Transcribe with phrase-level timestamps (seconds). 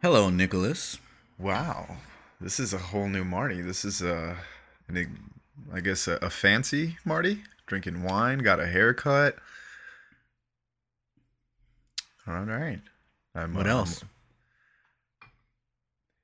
[0.00, 0.98] Hello, Nicholas.
[1.40, 1.96] Wow,
[2.40, 3.60] this is a whole new Marty.
[3.60, 4.36] This is a,
[4.86, 5.32] an,
[5.72, 9.34] I guess a, a fancy Marty drinking wine, got a haircut.
[12.28, 12.80] All right.
[13.34, 14.04] I'm, What um, else?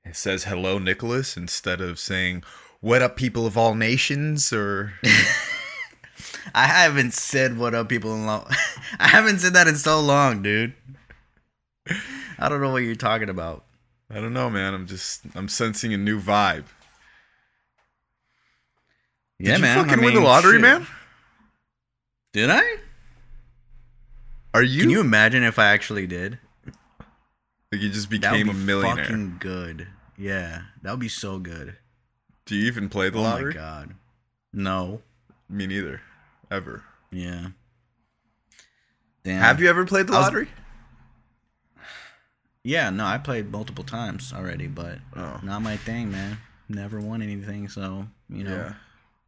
[0.05, 2.45] It says hello, Nicholas, instead of saying
[2.81, 4.93] "What up, people of all nations?" or
[6.55, 8.47] I haven't said what up, people in long.
[9.01, 10.75] I haven't said that in so long, dude.
[12.39, 13.64] I don't know what you're talking about.
[14.11, 14.75] I don't know, man.
[14.75, 16.65] I'm just I'm sensing a new vibe.
[19.39, 19.85] Yeah, Did you man.
[19.85, 20.61] fucking I win the lottery, shit.
[20.63, 20.87] man?
[22.33, 22.63] Did I?
[24.53, 24.83] Are you?
[24.83, 26.39] Can you imagine if I actually did?
[27.73, 29.05] like you just That would became be a millionaire?
[29.05, 29.89] fucking good.
[30.17, 31.77] Yeah, that would be so good.
[32.47, 33.55] Do you even play the oh lottery?
[33.57, 33.95] Oh my god.
[34.53, 35.03] No.
[35.49, 36.01] Me neither.
[36.51, 36.85] Ever.
[37.11, 37.49] Yeah.
[39.25, 39.41] Damn.
[39.41, 40.49] Have you ever played the was- lottery?
[42.65, 45.39] Yeah, no, I played multiple times already, but Oh.
[45.43, 46.39] not my thing, man.
[46.69, 48.75] Never won anything, so you know, Yeah.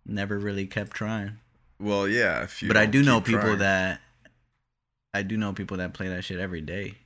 [0.06, 1.38] never really kept trying.
[1.78, 2.42] Well, yeah.
[2.44, 3.58] If you but I don't know people trying.
[3.58, 4.00] that
[5.12, 6.96] I do know people that play that shit every day.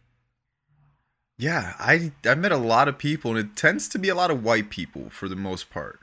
[1.36, 4.30] Yeah, I I met a lot of people, and it tends to be a lot
[4.30, 5.98] of white people for the most part.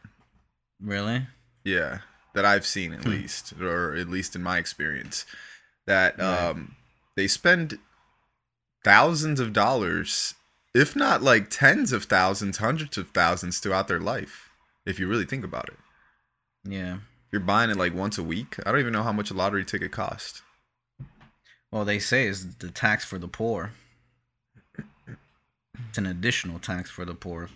[0.81, 1.27] Really?
[1.63, 1.99] Yeah,
[2.33, 3.09] that I've seen at Hmm.
[3.11, 5.25] least, or at least in my experience,
[5.85, 6.25] that Right.
[6.49, 6.75] um
[7.15, 7.79] they spend
[8.87, 10.33] thousands of dollars,
[10.73, 14.49] if not like tens of thousands, hundreds of thousands throughout their life.
[14.85, 15.77] If you really think about it,
[16.63, 16.99] Yeah.
[17.31, 18.55] you're buying it like once a week.
[18.65, 20.41] I don't even know how much a lottery ticket cost.
[21.71, 23.71] Well, they say it's the tax for the poor.
[25.89, 27.49] It's an additional tax for the poor.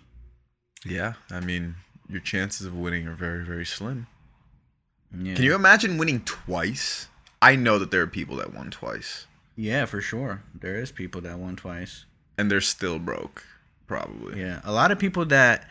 [0.84, 1.76] Yeah, I mean
[2.08, 4.06] your chances of winning are very very slim.
[5.16, 5.34] Yeah.
[5.34, 7.08] Can you imagine winning twice?
[7.40, 10.42] I know that there are people that won twice, Yeah, for sure.
[10.54, 12.04] There is people that won twice.
[12.38, 13.44] and they're still broke,
[13.86, 14.40] probably.
[14.40, 15.68] Yeah, a lot of people that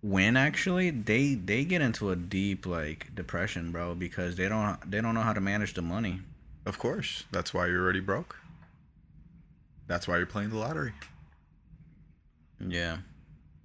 [0.00, 5.00] win actually they they get into a deep like depression, bro, because they don't they
[5.00, 6.20] don't know how to manage the money.
[6.66, 8.36] Of course, that's why you're already broke.
[9.88, 10.92] That's why you're playing the lottery.
[12.60, 12.98] Yeah.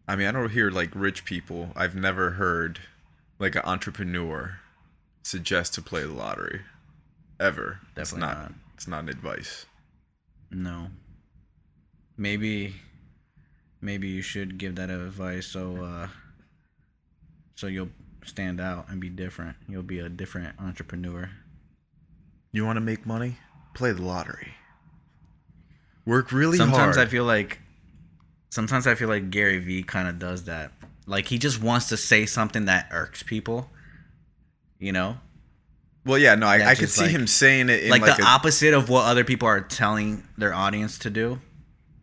[0.08, 1.70] I mean, I don't hear like rich people.
[1.76, 2.80] I've never heard
[3.40, 4.60] like an entrepreneur
[5.22, 6.62] suggest to play the lottery,
[7.40, 7.80] ever.
[7.96, 8.42] it's Definitely not.
[8.42, 8.54] not.
[8.84, 9.66] It's not an advice.
[10.52, 10.88] No.
[12.18, 12.76] Maybe
[13.80, 16.08] maybe you should give that advice so uh
[17.56, 17.92] so you'll
[18.26, 19.56] stand out and be different.
[19.70, 21.30] You'll be a different entrepreneur.
[22.52, 23.38] You want to make money?
[23.74, 24.54] Play the lottery.
[26.06, 27.08] Work really sometimes hard.
[27.08, 27.60] I feel like
[28.50, 30.74] sometimes I feel like Gary Vee kind of does that.
[31.08, 33.70] Like he just wants to say something that irks people.
[34.78, 35.20] You know?
[36.06, 38.24] Well, yeah, no, I, I could see like- him saying it in like, like, the
[38.24, 41.40] a, opposite of what other people are telling their audience to do.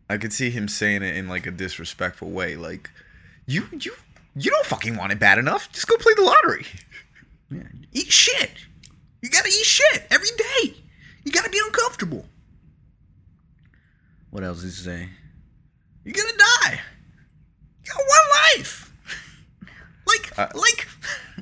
[0.09, 2.89] I could see him saying it in like a disrespectful way, like,
[3.45, 3.93] "You, you,
[4.35, 5.71] you don't fucking want it bad enough.
[5.71, 6.65] Just go play the lottery."
[7.49, 7.63] Yeah.
[7.93, 8.51] Eat shit.
[9.21, 10.73] You gotta eat shit every day.
[11.23, 12.25] You gotta be uncomfortable.
[14.31, 15.09] What else does he say?
[16.03, 16.81] You're gonna die.
[17.85, 18.93] You got one life.
[20.07, 20.87] like, Uh, like.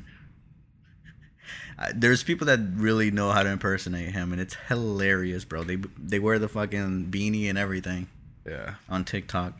[1.95, 5.63] There's people that really know how to impersonate him, and it's hilarious, bro.
[5.63, 8.07] They they wear the fucking beanie and everything
[8.45, 9.53] Yeah, on TikTok.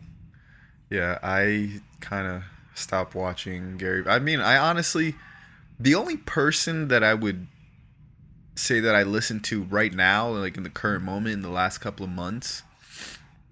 [0.90, 1.18] yeah.
[1.24, 2.44] I kind of
[2.76, 4.04] stopped watching Gary.
[4.08, 5.16] I mean, I honestly,
[5.80, 7.48] the only person that I would
[8.56, 11.78] say that I listen to right now, like in the current moment, in the last
[11.78, 12.64] couple of months,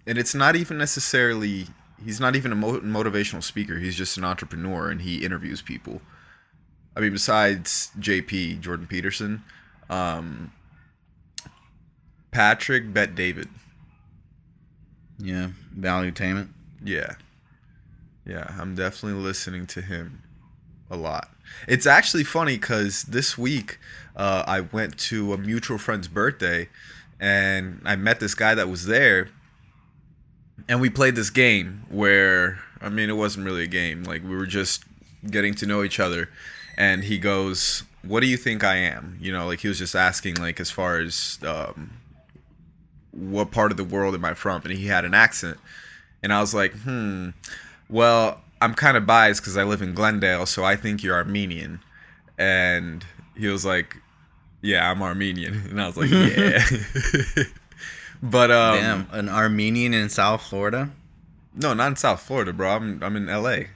[0.06, 1.68] and it's not even necessarily.
[2.04, 3.78] He's not even a mo- motivational speaker.
[3.78, 6.00] He's just an entrepreneur, and he interviews people.
[6.98, 9.44] I mean, besides JP Jordan Peterson,
[9.88, 10.50] um,
[12.32, 13.48] Patrick Bet David.
[15.16, 16.48] Yeah, valuetainment.
[16.82, 17.14] Yeah.
[18.26, 20.24] Yeah, I'm definitely listening to him
[20.90, 21.30] a lot.
[21.68, 23.78] It's actually funny because this week
[24.16, 26.68] uh, I went to a mutual friend's birthday
[27.20, 29.28] and I met this guy that was there.
[30.68, 34.02] And we played this game where, I mean, it wasn't really a game.
[34.02, 34.82] Like, we were just
[35.30, 36.28] getting to know each other.
[36.78, 39.18] And he goes, What do you think I am?
[39.20, 41.90] You know, like, he was just asking, like, as far as um,
[43.10, 44.62] what part of the world am I from?
[44.62, 45.58] And he had an accent.
[46.22, 47.30] And I was like, hmm,
[47.88, 51.80] well, I'm kind of biased because I live in Glendale, so I think you're Armenian.
[52.38, 53.04] And
[53.36, 53.96] he was like,
[54.62, 55.62] yeah, I'm Armenian.
[55.70, 56.64] And I was like, yeah.
[58.22, 60.90] but, um, Damn, an Armenian in South Florida.
[61.54, 62.70] no, not in South Florida, bro.
[62.70, 63.68] I'm, I'm in LA.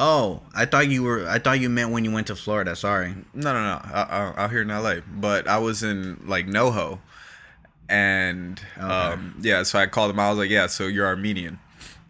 [0.00, 1.28] Oh, I thought you were.
[1.28, 2.76] I thought you meant when you went to Florida.
[2.76, 3.08] Sorry.
[3.34, 3.80] No, no, no.
[3.82, 4.02] I,
[4.36, 4.96] I, out here in LA.
[5.06, 7.00] But I was in like NoHo.
[7.88, 8.86] And Okay.
[8.86, 10.20] um, yeah, so I called him.
[10.20, 11.58] I was like, yeah, so you're Armenian.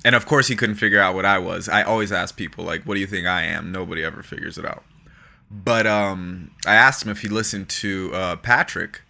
[0.05, 1.69] And of course, he couldn't figure out what I was.
[1.69, 4.65] I always ask people like, "What do you think I am?" Nobody ever figures it
[4.65, 4.85] out.
[5.51, 9.01] But um, I asked him if he listened to uh, Patrick,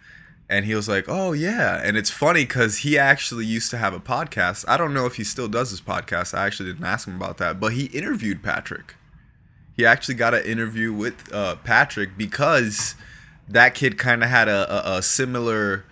[0.49, 3.93] and he was like, "Oh yeah." And it's funny because he actually used to have
[3.93, 4.65] a podcast.
[4.67, 6.37] I don't know if he still does his podcast.
[6.37, 8.95] I actually didn't ask him about that, but he interviewed Patrick.
[9.77, 12.95] He actually got an interview with uh, Patrick because
[13.47, 15.85] that kid kind of had a, a, a similar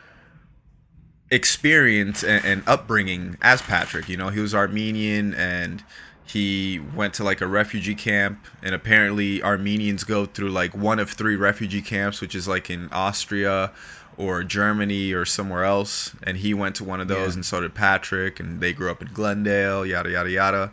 [1.32, 4.10] experience and, and upbringing as Patrick.
[4.10, 5.84] You know, he was Armenian and
[6.26, 11.10] he went to like a refugee camp and apparently Armenians go through like one of
[11.10, 13.72] three refugee camps which is like in Austria
[14.18, 17.38] or Germany or somewhere else and he went to one of those Yeah.
[17.38, 20.72] and so did Patrick and they grew up in Glendale yada yada yada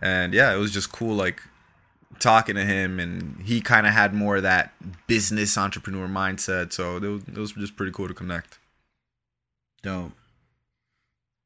[0.00, 1.42] and yeah it was just cool like
[2.18, 4.72] talking to him and he kind of had more of that
[5.06, 8.58] business entrepreneur mindset so it was, it was just pretty cool to connect
[9.82, 10.12] Dope.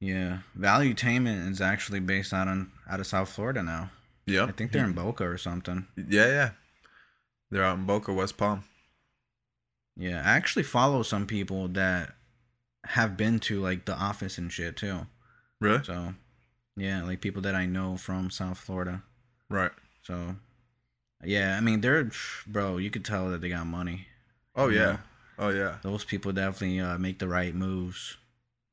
[0.02, 3.90] Yeah, Valuetainment is actually based out on out of South Florida now.
[4.26, 4.96] yeah I think they're in mm.
[4.96, 5.86] Boca or something.
[5.96, 6.50] yeah yeah
[7.50, 8.64] they're out in Boca West Palm
[10.00, 12.14] Yeah, I actually follow some people that
[12.84, 15.06] have been to like the office and shit too.
[15.60, 16.14] really So,
[16.76, 19.02] yeah, like people that I know from South Florida.
[19.50, 20.36] right So,
[21.22, 22.10] yeah, I mean, they're
[22.46, 22.78] bro.
[22.78, 24.06] You could tell that they got money.
[24.56, 24.98] oh yeah know?
[25.38, 28.16] oh yeah Those people definitely uh, make the right moves.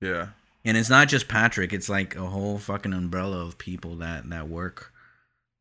[0.02, 0.28] yeah
[0.64, 1.74] And it's not just Patrick.
[1.74, 4.94] It's like a whole fucking umbrella of people that that work,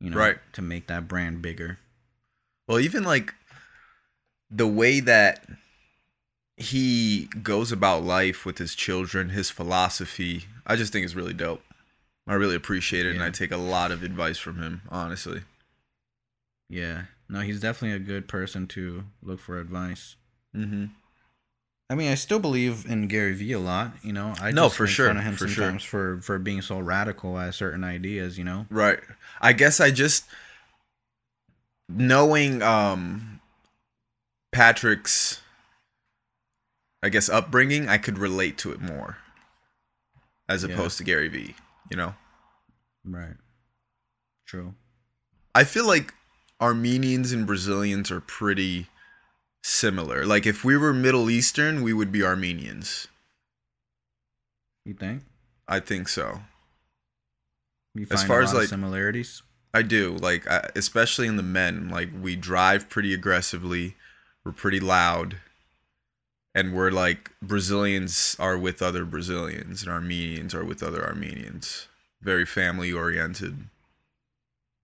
[0.01, 0.39] you know, Right.
[0.53, 1.79] to make that brand bigger.
[2.69, 3.35] Well, even like
[4.51, 5.47] the way that
[6.57, 11.63] he goes about life with his children, his philosophy, I just think is really dope.
[12.27, 15.43] I really appreciate it, and I take a lot of advice from him, honestly.
[16.69, 20.17] Yeah, no, he's definitely a good person to look for advice.
[20.57, 20.87] Mm-hmm.
[21.89, 23.93] I mean, I still believe in Gary Vee a lot.
[24.03, 25.79] You know, I No, just for sure, fun of him for sure.
[25.79, 28.39] for for being so radical at certain ideas.
[28.39, 28.67] You know.
[28.71, 28.99] Right.
[29.41, 30.25] I guess I just
[31.89, 33.36] knowing um
[34.53, 35.41] Patrick's
[37.03, 39.19] I guess upbringing, I could relate to it more
[40.49, 40.73] as Yeah.
[40.75, 41.55] opposed to Gary Vee,
[41.91, 42.15] you know.
[43.05, 43.37] Right.
[44.47, 44.75] True.
[45.55, 46.15] I feel like
[46.61, 48.89] Armenians and Brazilians are pretty
[49.63, 50.25] similar.
[50.25, 53.09] Like if we were Middle Eastern, we would be Armenians.
[54.85, 55.23] You think?
[55.69, 56.43] I think so.
[57.95, 59.43] You As far as, like- similarities.
[59.75, 60.15] I do.
[60.17, 63.97] Like I, especially in the men, like we drive pretty aggressively.
[64.47, 65.39] We're pretty loud.
[66.55, 71.89] And we're like Brazilians are with other Brazilians and Armenians are with other Armenians.
[72.23, 73.65] Very family oriented.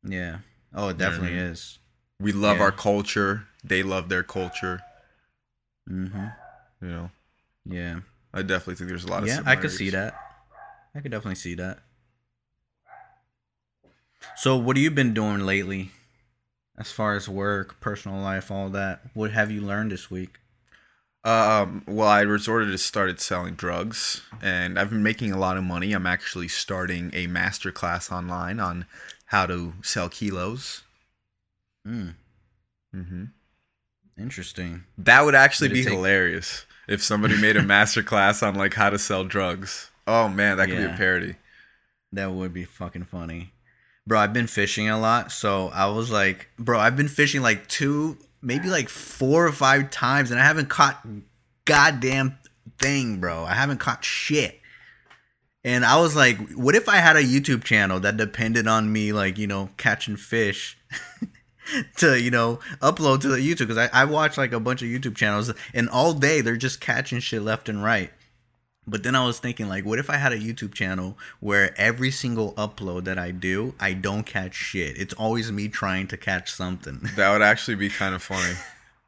[0.03, 0.38] Yeah.
[0.75, 1.79] Oh, it know what I definitely is.
[2.19, 2.64] We love Yeah.
[2.64, 3.47] our culture.
[3.62, 4.82] They love their culture.
[5.88, 6.26] Mm-hmm.
[6.81, 7.11] You know.
[7.64, 8.00] Yeah.
[8.35, 10.14] I definitely think there's a lot of Yeah, I could see that.
[10.93, 11.79] I could definitely see that.
[14.37, 15.93] So, what have you been doing lately,
[16.78, 19.02] as far as work, personal life, all that?
[19.14, 20.38] What have you learned this week?
[21.24, 25.62] Um, well, I resorted to started selling drugs, and I've been making a lot of
[25.62, 25.92] money.
[25.92, 28.86] I'm actually starting a master class online on
[29.26, 30.82] how to sell kilos.
[31.86, 32.10] Hmm.
[32.92, 33.25] hmm
[34.18, 34.82] Interesting.
[34.98, 38.75] That would actually Did be take- hilarious if somebody made a master class on like
[38.75, 39.90] how to sell drugs.
[40.06, 41.36] Oh man, that could be a parody.
[42.12, 43.51] That would be fucking funny.
[44.06, 47.68] Bro, I've been fishing a lot, so I was like, bro, I've been fishing like
[47.68, 51.06] two, maybe like four or five times, and I haven't caught
[51.64, 52.38] goddamn
[52.78, 53.44] thing, bro.
[53.44, 54.59] I haven't caught shit.
[55.64, 59.12] And I was like, what if I had a YouTube channel that depended on me,
[59.12, 60.76] like, you know, catching fish
[61.99, 63.68] to, you know, upload to the YouTube?
[63.68, 66.80] Because I, I watch like a bunch of YouTube channels, and all day they're just
[66.80, 68.11] catching shit left and right.
[68.86, 72.10] But then I was thinking, like, what if I had a YouTube channel where every
[72.10, 74.98] single upload that I do, I don't catch shit?
[74.98, 77.00] It's always me trying to catch something.
[77.16, 78.54] That would actually be kind of funny.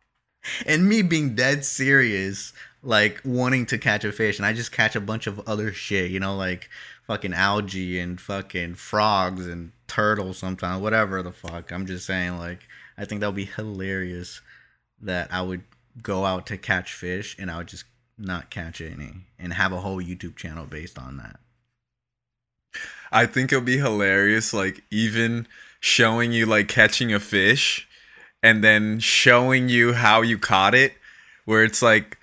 [0.67, 2.53] and me being dead serious,
[2.85, 4.39] like, wanting to catch a fish.
[4.39, 6.71] And I just catch a bunch of other shit, you know, like
[7.07, 11.73] fucking algae and fucking frogs and turtles sometimes, whatever the fuck.
[11.73, 12.61] I'm just saying, like,
[12.97, 14.41] I think that would be hilarious
[15.01, 15.63] that I would
[16.03, 17.85] go out to catch fish and I would just
[18.19, 21.41] not catch any and have a whole YouTube channel based on that.
[23.13, 25.47] I think it'll be hilarious, like even
[25.81, 27.87] showing you like catching a fish
[28.43, 30.95] and then showing you how you caught it,
[31.45, 32.19] where it's like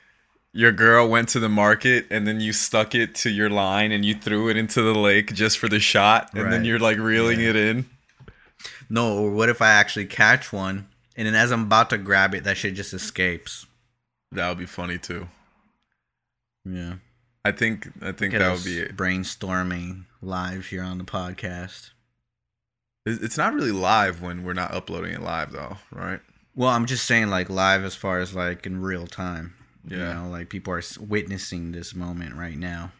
[0.53, 4.03] your girl went to the market and then you stuck it to your line and
[4.03, 7.39] you threw it into the lake just for the shot and then you're like reeling
[7.39, 7.51] Yeah.
[7.51, 7.89] it in.
[8.89, 12.35] No, or what if I actually catch one and then as I'm about to grab
[12.35, 13.65] it, that shit just escapes?
[14.33, 15.29] That would be funny too.
[16.65, 16.95] Yeah.
[17.43, 18.95] I think I think that would be it.
[18.95, 21.89] brainstorming live here on the podcast.
[23.05, 26.19] It's not really live when we're not uploading it live though, right?
[26.55, 29.55] Well, I'm just saying like live as far as like in real time.
[29.87, 30.13] You Yeah.
[30.13, 32.91] know, like people are witnessing this moment right now.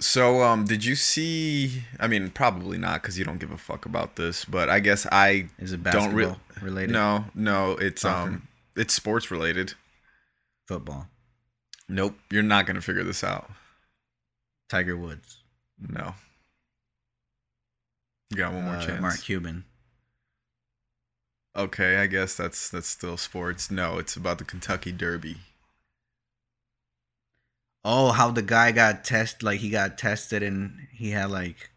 [0.00, 1.82] So, um, did you see?
[1.98, 4.44] I mean, probably not because you don't give a fuck about this.
[4.44, 6.92] But I guess I Is it Don't basketball re- related?
[6.92, 7.72] no, no.
[7.72, 8.30] It's Soccer.
[8.30, 9.74] um, it's sports related.
[10.68, 11.08] Football.
[11.88, 13.50] Nope, you're not gonna figure this out.
[14.68, 15.38] Tiger Woods.
[15.78, 16.14] No.
[18.30, 19.00] You got one more Uh, chance.
[19.00, 19.64] Mark Cuban.
[21.56, 23.70] Okay, I guess that's that's still sports.
[23.70, 25.38] No, it's about the Kentucky Derby.
[27.84, 31.70] Oh, how the guy got test like he got tested and he had like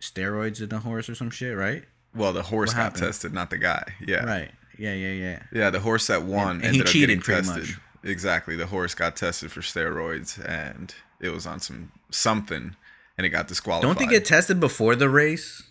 [0.00, 1.84] steroids in the horse or some shit, right?
[2.14, 3.02] Well, the horse What got happened?
[3.04, 3.84] tested, not the guy.
[4.00, 4.24] Yeah.
[4.24, 4.50] Right.
[4.78, 5.42] Yeah, yeah, yeah.
[5.52, 7.68] Yeah, the horse that won And- and he cheated getting pretty tested.
[7.76, 7.78] much.
[8.04, 8.56] Exactly.
[8.56, 12.76] The horse got tested for steroids and it was on some something
[13.16, 13.88] and it got disqualified.
[13.88, 15.62] Don't they get tested before the race?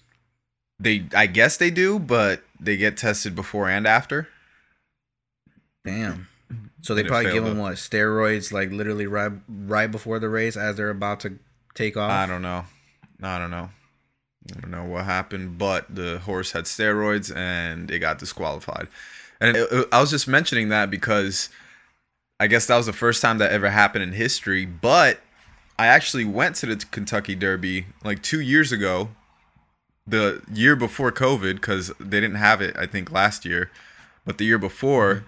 [0.80, 4.28] They I guess they do, but they get tested before and after.
[5.86, 6.28] Damn.
[6.84, 7.64] So they probably give them up.
[7.64, 11.38] what steroids like literally right right before the race as they're about to
[11.74, 12.10] take off.
[12.12, 12.64] I don't know.
[13.22, 13.72] I don't know.
[14.56, 18.88] I don't know what happened, but the horse had steroids and it got disqualified.
[19.42, 21.50] And it- it- I was just mentioning that because
[22.40, 24.66] I guess that was the first time that ever happened in history.
[24.66, 25.22] But
[25.80, 29.10] I actually went to the Kentucky Derby like two years ago,
[30.06, 33.72] the year before COVID, because they didn't have it, I think, last year.
[34.26, 35.26] But the year before,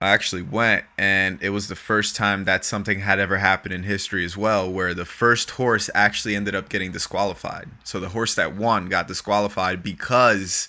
[0.00, 3.82] I actually went, and it was the first time that something had ever happened in
[3.82, 7.68] history as well, where the first horse actually ended up getting disqualified.
[7.82, 10.68] So the horse that won got disqualified because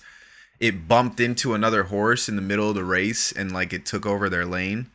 [0.59, 4.05] it bumped into another horse in the middle of the race and like it took
[4.05, 4.89] over their lane.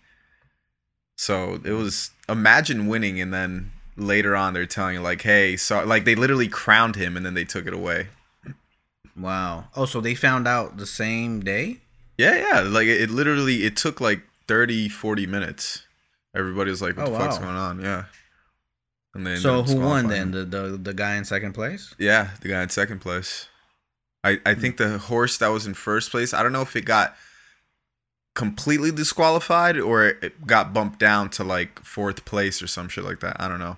[1.16, 5.84] So it was imagine winning and then later on they're telling you like, hey, so
[5.84, 8.08] like they literally crowned him and then they took it away.
[9.16, 9.68] Wow.
[9.76, 11.78] Oh, so they found out the same day?
[12.18, 12.60] Yeah, yeah.
[12.60, 15.84] Like it, it literally it took like 30, 40 minutes.
[16.34, 17.44] Everybody was like, "What Oh, the fuck's wow.
[17.44, 18.04] going on?" Yeah.
[19.14, 20.32] And then So who won then?
[20.32, 21.94] The, the the guy in second place?
[21.98, 23.46] Yeah, the guy in second place.
[24.24, 26.34] I I think the horse that was in first place.
[26.34, 27.14] I don't know if it got
[28.34, 33.20] completely disqualified or it got bumped down to like fourth place or some shit like
[33.20, 33.40] that.
[33.40, 33.76] I don't know.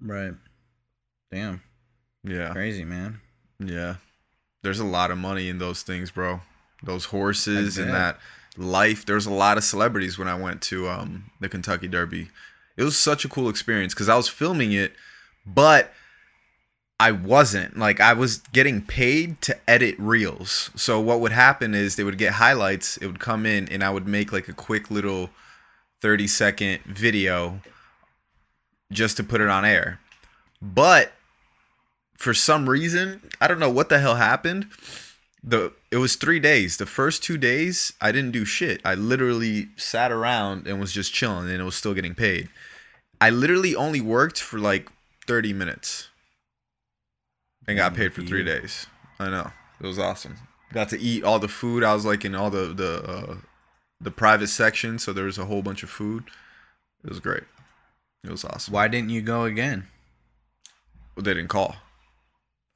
[0.00, 0.32] Right.
[1.30, 1.62] Damn.
[2.22, 2.50] Yeah.
[2.52, 3.20] Crazy, man.
[3.58, 3.96] Yeah.
[4.62, 6.40] There's a lot of money in those things, bro.
[6.82, 8.18] Those horses and that
[8.56, 9.04] life.
[9.04, 12.30] There's a lot of celebrities when I went to um the Kentucky Derby.
[12.76, 14.94] It was such a cool experience cuz I was filming it,
[15.46, 15.92] but
[17.00, 17.76] I wasn't.
[17.76, 20.70] Like I was getting paid to edit reels.
[20.76, 23.90] So what would happen is they would get highlights, it would come in and I
[23.90, 25.30] would make like a quick little
[26.00, 27.60] 30 second video
[28.92, 30.00] just to put it on air.
[30.62, 31.12] But
[32.16, 34.68] for some reason, I don't know what the hell happened.
[35.42, 36.78] The it was 3 days.
[36.78, 38.80] The first 2 days, I didn't do shit.
[38.84, 42.48] I literally sat around and was just chilling and it was still getting paid.
[43.20, 44.90] I literally only worked for like
[45.26, 46.08] 30 minutes
[47.66, 48.86] and got paid for 3 days.
[49.18, 49.50] I know.
[49.80, 50.36] It was awesome.
[50.72, 51.84] Got to eat all the food.
[51.84, 53.36] I was like in all the the uh,
[54.00, 56.24] the private section, so there was a whole bunch of food.
[57.04, 57.44] It was great.
[58.24, 58.72] It was awesome.
[58.74, 59.86] Why didn't you go again?
[61.14, 61.76] Well, they didn't call.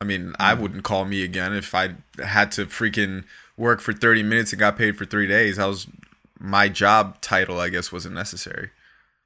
[0.01, 0.61] I mean, I Hmm.
[0.63, 3.25] wouldn't call me again if I had to freaking
[3.57, 5.59] work for 30 minutes and got paid for 3 days.
[5.59, 5.87] I was
[6.39, 8.71] my job title I guess wasn't necessary.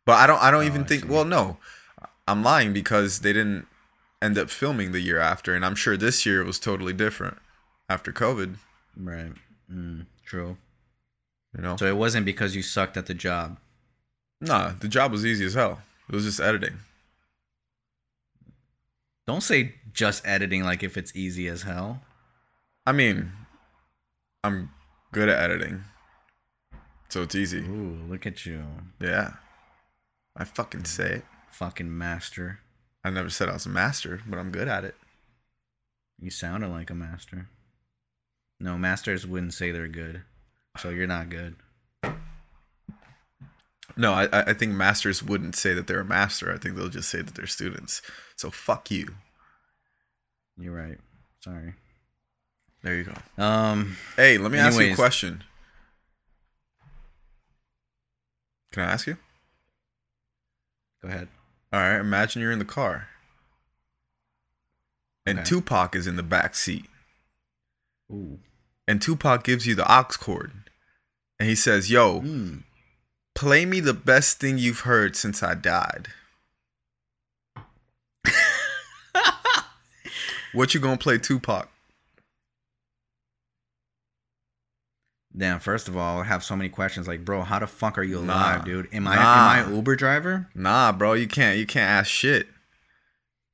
[0.06, 1.08] But I don't I don't Oh, even I think see.
[1.08, 1.58] well no.
[2.26, 3.66] I'm lying because they didn't
[4.22, 7.36] end up filming the year after and I'm sure this year it was totally different
[7.88, 8.56] after COVID,
[8.96, 9.32] Right.
[9.70, 10.56] Mm, true.
[11.56, 11.76] you know.
[11.76, 13.58] So it wasn't because you sucked at the job.
[14.40, 15.82] nah, the job was easy as hell.
[16.08, 16.78] It was just editing.
[19.26, 22.00] Don't say just editing like if it's easy as hell.
[22.86, 23.30] I mean,
[24.42, 24.70] I'm
[25.12, 25.84] good at editing.
[27.08, 27.60] So it's easy.
[27.60, 28.62] Ooh, look at you.
[29.00, 29.34] Yeah.
[30.36, 31.24] I fucking say it.
[31.50, 32.58] Fucking master.
[33.04, 34.94] I never said I was a master, but I'm good at it.
[36.20, 37.48] You sounded like a master.
[38.60, 40.22] No, masters wouldn't say they're good.
[40.78, 41.56] So you're not good.
[43.96, 46.52] No, I, I think masters wouldn't say that they're a master.
[46.52, 48.00] I think they'll just say that they're students.
[48.36, 49.08] So fuck you.
[50.56, 50.98] You're right.
[51.40, 51.74] Sorry.
[52.82, 53.42] There you go.
[53.42, 55.44] Um, Hey, let me ask you a question.
[58.72, 59.16] Can I ask you?
[61.02, 61.28] go ahead.
[61.72, 61.98] All right.
[62.00, 63.08] Imagine you're in the car,
[65.26, 65.48] and Okay.
[65.48, 66.84] Tupac is in the back seat,
[68.10, 68.38] Ooh.
[68.86, 70.52] and Tupac gives you the aux cord,
[71.40, 72.64] and he says, "Yo, Mm.
[73.34, 76.08] Play me the best thing you've heard since I died.
[80.52, 81.70] what you gonna play Tupac?
[85.34, 87.08] Damn, first of all, I have so many questions.
[87.08, 88.34] Like, bro, how the fuck are you Nah.
[88.34, 88.88] alive, dude?
[88.92, 89.22] Am I Nah.
[89.62, 90.48] am I Uber driver?
[90.54, 92.48] Nah, bro, you can't you can't ask shit.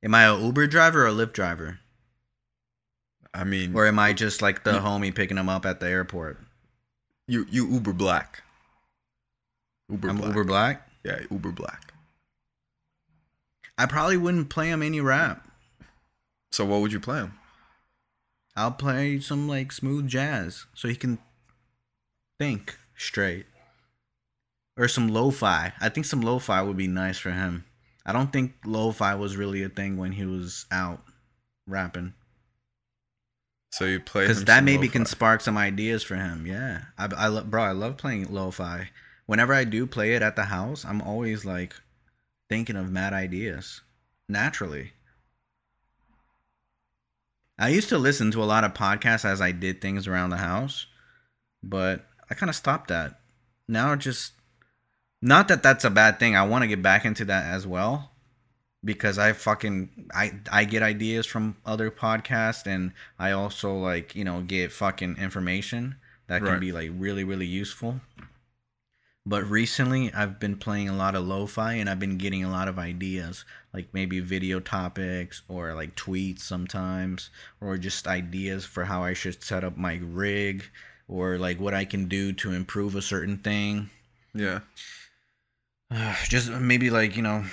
[0.03, 1.79] Am I a Uber driver or a Lyft driver?
[3.33, 6.39] I mean, Or am I just like the homie picking him up at the airport?
[7.27, 8.43] you you Uber Black.
[9.89, 10.27] Uber I'm Black.
[10.29, 10.89] Uber Black.
[11.05, 11.93] Yeah, Uber Black.
[13.77, 15.47] I probably wouldn't play him any rap.
[16.51, 17.33] So what would you play him?
[18.55, 21.19] I'll play some like smooth jazz so he can
[22.39, 23.45] think straight.
[24.77, 25.73] Or some lo-fi.
[25.79, 27.65] I think some lo-fi would be nice for him.
[28.05, 31.03] I don't think lo-fi was really a thing when he was out
[31.67, 32.13] rapping.
[33.71, 34.93] So you play because that maybe lo-fi.
[34.93, 36.47] can spark some ideas for him.
[36.47, 38.89] Yeah, I, I lo- bro, I love playing lo-fi.
[39.27, 41.75] Whenever I do play it at the house, I'm always like
[42.49, 43.81] thinking of mad ideas
[44.27, 44.93] naturally.
[47.59, 50.37] I used to listen to a lot of podcasts as I did things around the
[50.37, 50.87] house,
[51.61, 53.19] but I kind of stopped that.
[53.67, 54.33] Now just
[55.21, 56.35] not that that's a bad thing.
[56.35, 58.11] I want to get back into that as well
[58.83, 64.23] because I fucking I I get ideas from other podcasts and I also like, you
[64.23, 65.95] know, get fucking information
[66.27, 66.59] that can Right.
[66.61, 67.99] be like really really useful.
[69.25, 72.67] But recently I've been playing a lot of lo-fi and I've been getting a lot
[72.67, 77.29] of ideas, like maybe video topics or like tweets sometimes
[77.61, 80.63] or just ideas for how I should set up my rig
[81.09, 83.89] or like what I can do to improve a certain thing.
[84.33, 84.59] Yeah.
[85.91, 87.43] Uh, just maybe like you know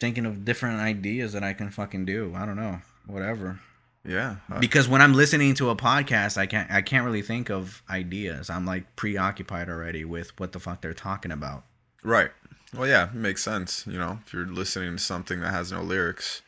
[0.00, 3.60] thinking of different ideas that i can fucking do i don't know whatever
[4.02, 4.36] Yeah.
[4.50, 7.82] Uh, because when i'm listening to a podcast i can't i can't really think of
[7.90, 11.64] ideas i'm like preoccupied already with what the fuck they're talking about
[12.02, 12.30] right.
[12.74, 13.84] Well, yeah, it makes sense.
[13.86, 16.40] You know, if you're listening to something that has no lyrics,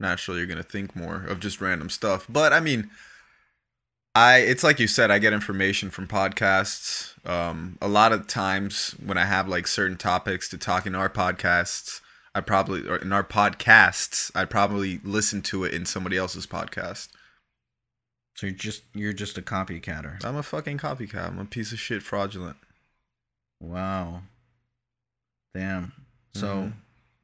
[0.00, 2.26] naturally you're gonna think more of just random stuff.
[2.28, 2.90] But I mean,
[4.14, 7.12] I it's like you said, I get information from podcasts.
[7.28, 11.08] Um, a lot of times when I have like certain topics to talk in our
[11.08, 12.00] podcasts,
[12.34, 17.08] I probably or in our podcasts, I probably listen to it in somebody else's podcast.
[18.36, 21.28] so you're just you're just a copycatter I'm a fucking copycat.
[21.28, 22.56] I'm a piece of shit fraudulent.
[23.60, 24.22] wow
[25.54, 25.92] damn
[26.34, 26.72] so Mhm.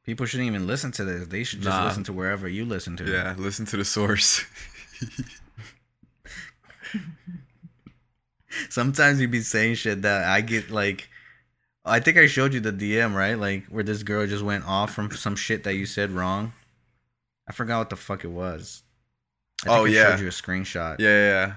[0.05, 1.85] people shouldn't even listen to this they should just Nah.
[1.85, 4.45] listen to wherever you listen to Yeah, listen to the source.
[8.69, 11.09] Sometimes you'd be saying shit that I get like
[11.85, 13.35] I think I showed you the DM, right?
[13.37, 16.53] Like where this girl just went off from some shit that you said wrong.
[17.47, 18.83] I forgot what the fuck it was.
[19.65, 20.11] I Oh, I yeah.
[20.11, 20.97] showed you a screenshot.
[20.99, 21.53] yeah, yeah.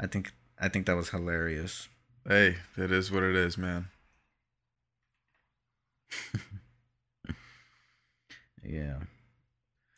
[0.00, 1.88] I think I think that was hilarious.
[2.26, 3.88] Hey, it is what it is, man.
[8.62, 8.98] Yeah.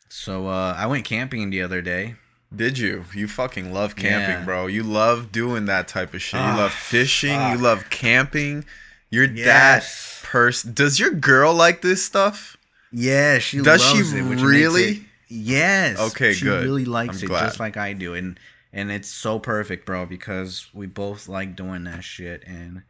[0.09, 2.15] So uh I went camping the other day.
[2.53, 3.05] Did you?
[3.13, 4.43] You fucking love camping, Yeah.
[4.45, 4.67] bro.
[4.67, 6.39] You love doing that type of shit.
[6.39, 7.35] You Ah, love fishing.
[7.37, 7.51] fuck.
[7.57, 8.65] You love camping.
[9.09, 10.19] You're Yes.
[10.21, 10.73] that person.
[10.73, 12.57] Does your girl like this stuff?
[12.91, 14.83] Yeah, she Does she it, really?
[14.83, 15.97] it- yes.
[15.99, 16.63] Okay, she good.
[16.65, 17.45] really likes I'm it glad.
[17.45, 18.37] just like I do, and
[18.73, 22.83] and it's so perfect, bro, because we both like doing that shit, and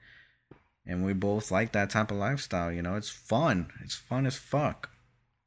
[0.87, 2.71] and we both like that type of lifestyle.
[2.71, 3.71] You know, it's fun.
[3.83, 4.89] It's fun as fuck.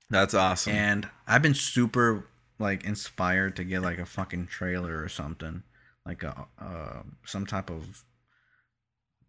[0.09, 0.73] That's awesome.
[0.73, 2.27] And I've been super
[2.59, 5.63] like inspired to get like a fucking trailer or something,
[6.07, 8.05] like a uh, some type of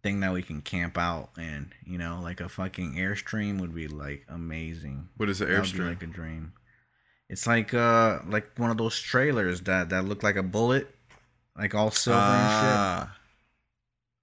[0.02, 3.88] thing that we can camp out and you know like a fucking airstream would be
[3.88, 5.88] like amazing what is the that airstream?
[5.88, 6.52] like a dream.
[7.28, 10.94] It's like uh like one of those trailers that that look like a bullet,
[11.58, 13.16] like all silver Ah.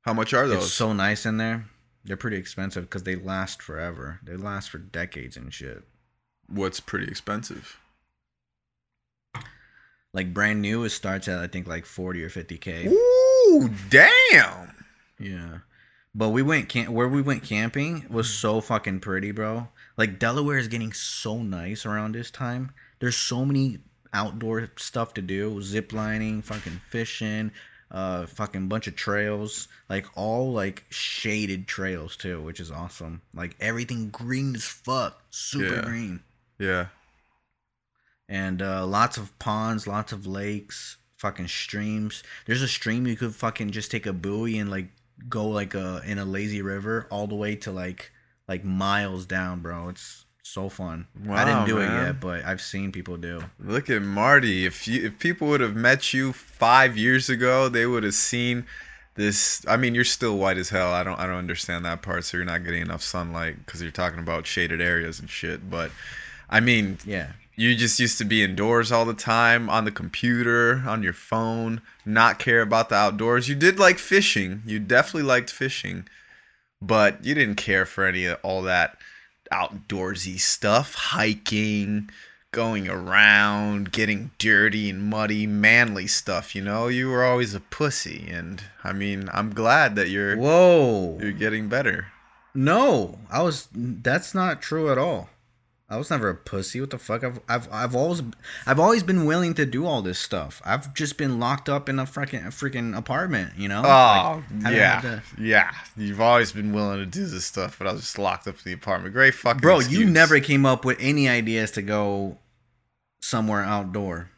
[0.03, 0.65] How much are those?
[0.65, 1.65] It's so nice in there.
[2.05, 4.19] They're pretty expensive because they last forever.
[4.23, 5.83] They last for decades and shit.
[6.47, 7.77] What's pretty expensive?
[10.13, 12.87] Like brand new, it starts at I think like forty or fifty k.
[12.87, 14.85] Ooh, damn.
[15.19, 15.59] Yeah,
[16.13, 19.69] but we went camp where we went camping was so fucking pretty, bro.
[19.97, 22.71] Like Delaware is getting so nice around this time.
[22.99, 23.79] There's so many
[24.13, 27.51] outdoor stuff to do, zip lining, fucking fishing,
[27.89, 33.21] uh, fucking bunch of trails, like all like shaded trails too, which is awesome.
[33.33, 35.81] Like everything green as fuck, super Yeah.
[35.81, 36.19] green,
[36.59, 36.87] Yeah.
[38.29, 42.23] And uh, lots of ponds, lots of lakes, fucking streams.
[42.45, 44.87] There's a stream you could fucking just take a buoy and like
[45.29, 48.11] go like a in a lazy river all the way to like
[48.47, 49.89] like miles down, bro.
[49.89, 51.07] It's so fun.
[51.29, 53.41] I didn't Wow, do it yet, but I've seen people do.
[53.59, 54.65] Look at Marty.
[54.65, 58.65] If you if people would have met you five years ago, they would have seen
[59.15, 60.91] this I mean you're still white as hell.
[60.91, 63.91] I don't I don't understand that part so you're not getting enough sunlight cuz you're
[63.91, 65.91] talking about shaded areas and shit, but
[66.49, 67.31] I mean, Yeah.
[67.55, 71.81] You just used to be indoors all the time on the computer, on your phone,
[72.05, 73.47] not care about the outdoors.
[73.47, 74.63] You did like fishing.
[74.65, 76.07] You definitely liked fishing,
[76.81, 78.97] but you didn't care for any of all that
[79.51, 82.09] outdoorsy stuff, hiking,
[82.51, 86.87] going around, getting dirty and muddy, manly stuff, you know?
[86.87, 91.19] You were always a pussy and I mean, I'm glad that you're Whoa.
[91.21, 92.07] you're getting better.
[92.55, 93.67] No, I was.
[93.73, 95.29] That's not true at all.
[95.93, 96.81] I was never a pussy.
[96.81, 97.23] What the fuck?
[97.23, 98.23] I've, I've, I've always,
[98.65, 100.61] I've always been willing to do all this stuff.
[100.65, 103.51] I've just been locked up in a freaking, a freaking apartment.
[103.57, 103.83] You know?
[103.85, 105.01] Oh, Like, yeah.
[105.01, 105.71] to- Yeah.
[105.95, 108.61] You've always been willing to do this stuff, but I was just locked up in
[108.65, 109.13] the apartment.
[109.13, 109.79] Great fucking bro.
[109.79, 112.37] You never came up with any ideas to go
[113.21, 114.29] somewhere outdoor,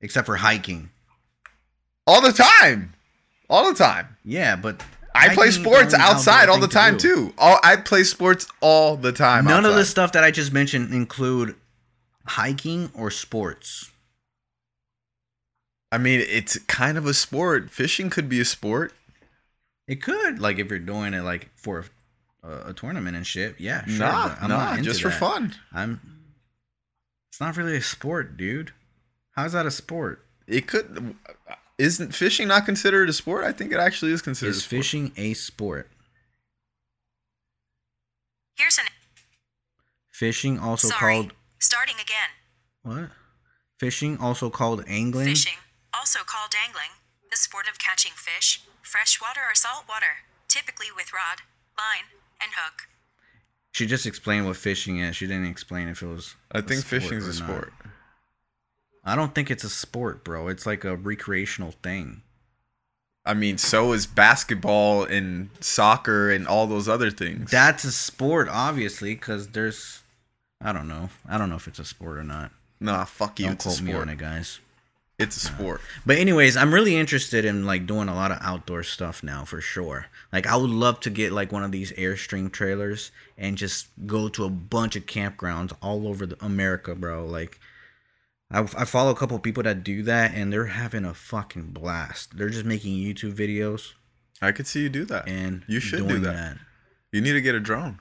[0.00, 0.90] except for hiking.
[2.06, 2.94] All the time.
[3.48, 4.16] All the time.
[4.24, 4.82] Yeah, but
[5.18, 7.28] I play hiking's sports outside all the time do.
[7.28, 7.34] too.
[7.38, 9.44] All I play sports all the time.
[9.44, 11.56] None of the stuff that I just mentioned include
[12.26, 13.90] hiking or sports.
[15.90, 17.70] I mean, it's kind of a sport.
[17.70, 18.92] Fishing could be a sport.
[19.86, 21.86] It could, like, if you're doing it like for
[22.42, 23.56] a, a tournament and shit.
[23.58, 24.00] Yeah, sure.
[24.00, 25.18] nah, I'm nah, not just for that.
[25.18, 25.54] fun.
[25.72, 26.00] I'm.
[27.30, 28.72] It's not really a sport, dude.
[29.32, 30.24] How's that a sport?
[30.46, 31.14] It could.
[31.78, 33.44] Isn't fishing not considered a sport?
[33.44, 34.50] I think it actually is considered.
[34.50, 34.78] Is a sport.
[34.80, 35.90] Is fishing a sport?
[38.56, 38.84] Here's an
[40.10, 41.14] Fishing, also sorry.
[41.14, 42.30] called Starting again.
[42.82, 43.10] what?
[43.78, 45.26] Fishing, also called angling.
[45.28, 45.58] Fishing,
[45.94, 46.90] also called angling,
[47.30, 51.42] the sport of catching fish, freshwater or saltwater, typically with rod,
[51.78, 52.10] line,
[52.42, 52.88] and hook.
[53.70, 55.14] She just explained what fishing is.
[55.14, 56.34] She didn't explain if it was.
[56.50, 57.54] I a think fishing is a or not.
[57.56, 57.72] sport.
[59.04, 60.48] I don't think it's a sport, bro.
[60.48, 62.22] It's like a recreational thing.
[63.24, 67.50] I mean, so is basketball and soccer and all those other things.
[67.50, 70.02] That's a sport, obviously, because there's.
[70.62, 71.10] I don't know.
[71.28, 72.52] I don't know if it's a sport or not.
[72.80, 73.46] nah, fuck you.
[73.46, 74.60] Don't it's quote me on it, guys.
[75.18, 75.80] It's a sport.
[76.06, 79.60] But anyways, I'm really interested in like doing a lot of outdoor stuff now for
[79.60, 80.06] sure.
[80.32, 84.28] Like I would love to get like one of these Airstream trailers and just go
[84.28, 87.26] to a bunch of campgrounds all over the America, bro.
[87.26, 87.58] Like
[88.50, 92.36] I, I follow a couple people that do that and they're having a fucking blast.
[92.38, 93.92] They're just making YouTube videos
[94.40, 95.28] I could see you do that.
[95.28, 96.58] and you should do doing that.
[97.12, 97.98] You need to get a drone.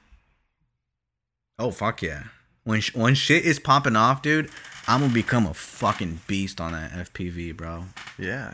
[1.59, 2.25] Oh fuck yeah!
[2.63, 4.51] When sh- when shit is popping off, dude,
[4.87, 7.85] I'm gonna become a fucking beast on that FPV, bro.
[8.19, 8.53] Yeah,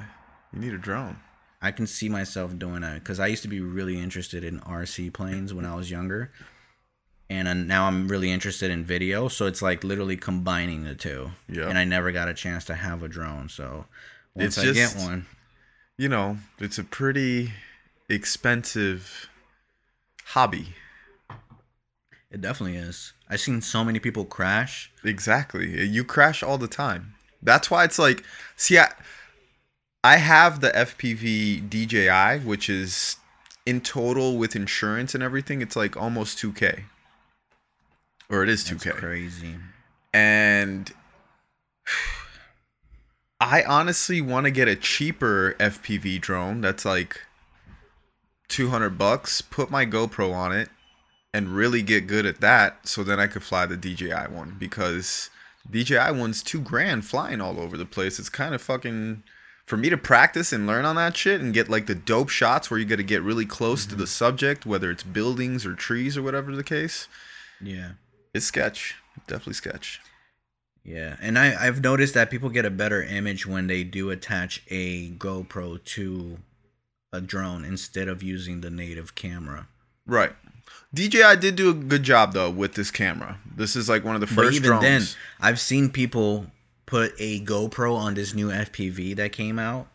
[0.53, 1.17] you need a drone.
[1.61, 5.11] I can see myself doing that because I used to be really interested in RC
[5.13, 6.31] planes when I was younger,
[7.35, 9.27] and now I'm really interested in video.
[9.27, 11.31] So it's like literally combining the two.
[11.49, 11.67] Yeah.
[11.69, 13.85] And I never got a chance to have a drone, so
[14.35, 15.25] once It's I get one,
[15.97, 17.51] You know, it's a pretty
[18.09, 19.29] expensive
[20.25, 20.75] hobby.
[22.31, 23.13] it definitely is.
[23.29, 24.91] I've seen so many people crash.
[25.03, 25.85] Exactly.
[25.87, 27.15] You crash all the time.
[27.41, 28.23] That's why it's like,
[28.55, 28.91] see, I,
[30.03, 33.17] I have the FPV DJI, which is
[33.65, 36.83] in total with insurance and everything, it's like almost 2K.
[38.29, 38.93] Or it is 2K.
[38.93, 39.55] crazy.
[40.13, 40.91] and
[43.39, 47.19] I honestly want to get a cheaper FPV drone that's like
[48.47, 50.69] 200 bucks, put my GoPro on it
[51.33, 55.29] and really get good at that so then I could fly the DJI one because
[55.69, 58.19] DJI one's 2 grand flying all over the place.
[58.19, 59.23] It's kind of fucking
[59.65, 62.69] for me to practice and learn on that shit and get like the dope shots
[62.69, 64.09] where you got to get really close to the mm-hmm.
[64.09, 67.07] subject whether it's buildings or trees or whatever the case.
[67.61, 67.93] Yeah.
[68.33, 68.95] It's sketch.
[69.27, 70.01] Definitely sketch.
[70.83, 74.61] Yeah, and I, I've noticed that people get a better image when they do attach
[74.69, 76.39] a GoPro to
[77.13, 79.67] a drone instead of using the native camera.
[80.05, 80.33] Right.
[80.93, 83.37] DJI did do a good job though with this camera.
[83.55, 84.83] This is like one of the But first even drones.
[84.83, 85.03] then,
[85.39, 86.47] I've seen people
[86.85, 89.87] put a GoPro on this new FPV that came out,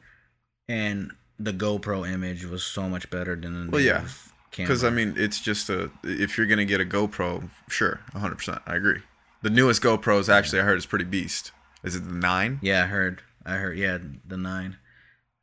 [0.69, 4.28] and the GoPro image was so much better than the Well, yeah, native camera.
[4.57, 8.37] Because I mean, it's just a if you're gonna get a GoPro, sure, 100.
[8.37, 9.01] percent I agree.
[9.43, 11.53] The newest GoPros actually I heard is pretty beast.
[11.85, 12.59] Is it the nine?
[12.61, 14.79] yeah, I heard, I heard, yeah, the nine,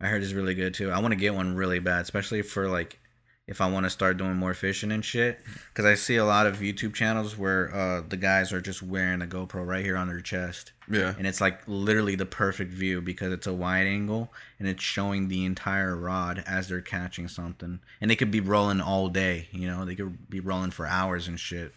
[0.02, 0.92] I heard is really good too.
[0.92, 3.00] I want to get one really bad, especially for like
[3.48, 5.40] if I want to start doing more fishing and shit.
[5.70, 9.22] Because I see a lot of YouTube channels where uh, the guys are just wearing
[9.22, 10.72] a GoPro right here on their chest.
[10.90, 11.14] Yeah.
[11.18, 15.28] and it's like literally the perfect view because it's a wide angle and it's showing
[15.28, 19.68] the entire rod as they're catching something and they could be rolling all day you
[19.68, 21.74] know they could be rolling for hours and shit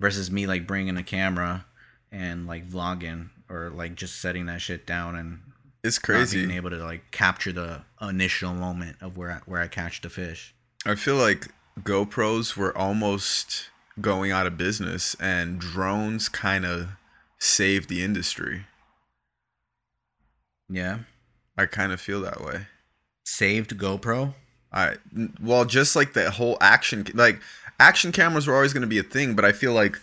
[0.00, 1.66] versus me like bringing a camera
[2.10, 5.40] and like vlogging or like just setting that shit down and
[5.82, 6.38] It's crazy.
[6.44, 10.08] being able to like capture the initial moment of where I, where I catch the
[10.08, 10.54] fish.
[10.86, 11.48] I feel like
[11.82, 13.68] GoPros were almost
[14.00, 16.88] going out of business, and drones kind of
[17.44, 18.64] saved the industry.
[20.68, 21.00] Yeah,
[21.56, 22.66] I kind of feel that way.
[23.24, 24.34] saved GoPro.
[24.72, 24.96] I
[25.40, 27.40] well, just like the whole action, like
[27.78, 29.98] action cameras were always going to be a thing, but I feel like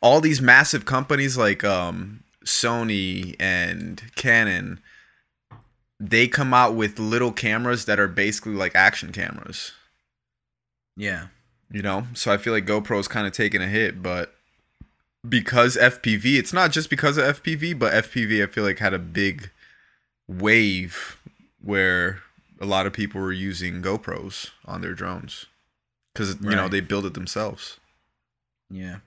[0.00, 4.80] all these massive companies like um, Sony and Canon,
[6.00, 9.72] they come out with little cameras that are basically like action cameras.
[10.96, 11.26] Yeah,
[11.70, 14.35] You know, so I feel like GoPro's kind of taking a hit, but
[15.28, 18.98] because FPV, it's not just because of FPV, but FPV I feel like had a
[18.98, 19.50] big
[20.28, 21.18] wave
[21.62, 22.20] where
[22.60, 25.46] a lot of people were using GoPros on their drones
[26.12, 27.78] because you know they build it themselves.
[28.70, 28.98] yeah.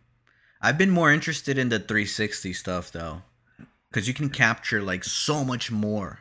[0.62, 3.22] I've been more interested in the 360 stuff though,
[3.90, 6.20] because you can capture like so much more.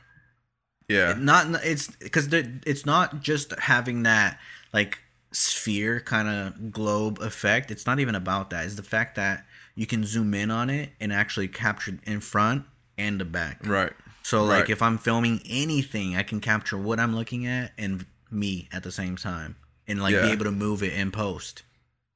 [0.89, 4.39] Yeah, not it's because it's not just having that
[4.73, 4.99] like
[5.33, 9.45] sphere kind of globe effect it's not even about that it's the fact that
[9.79, 12.65] you can zoom in on it and actually capture in front
[12.97, 13.93] and the back right.
[14.23, 14.71] so like right.
[14.71, 18.93] if i'm filming anything i can capture what i'm looking at and me at the
[18.93, 21.63] same time and like be able to move it in post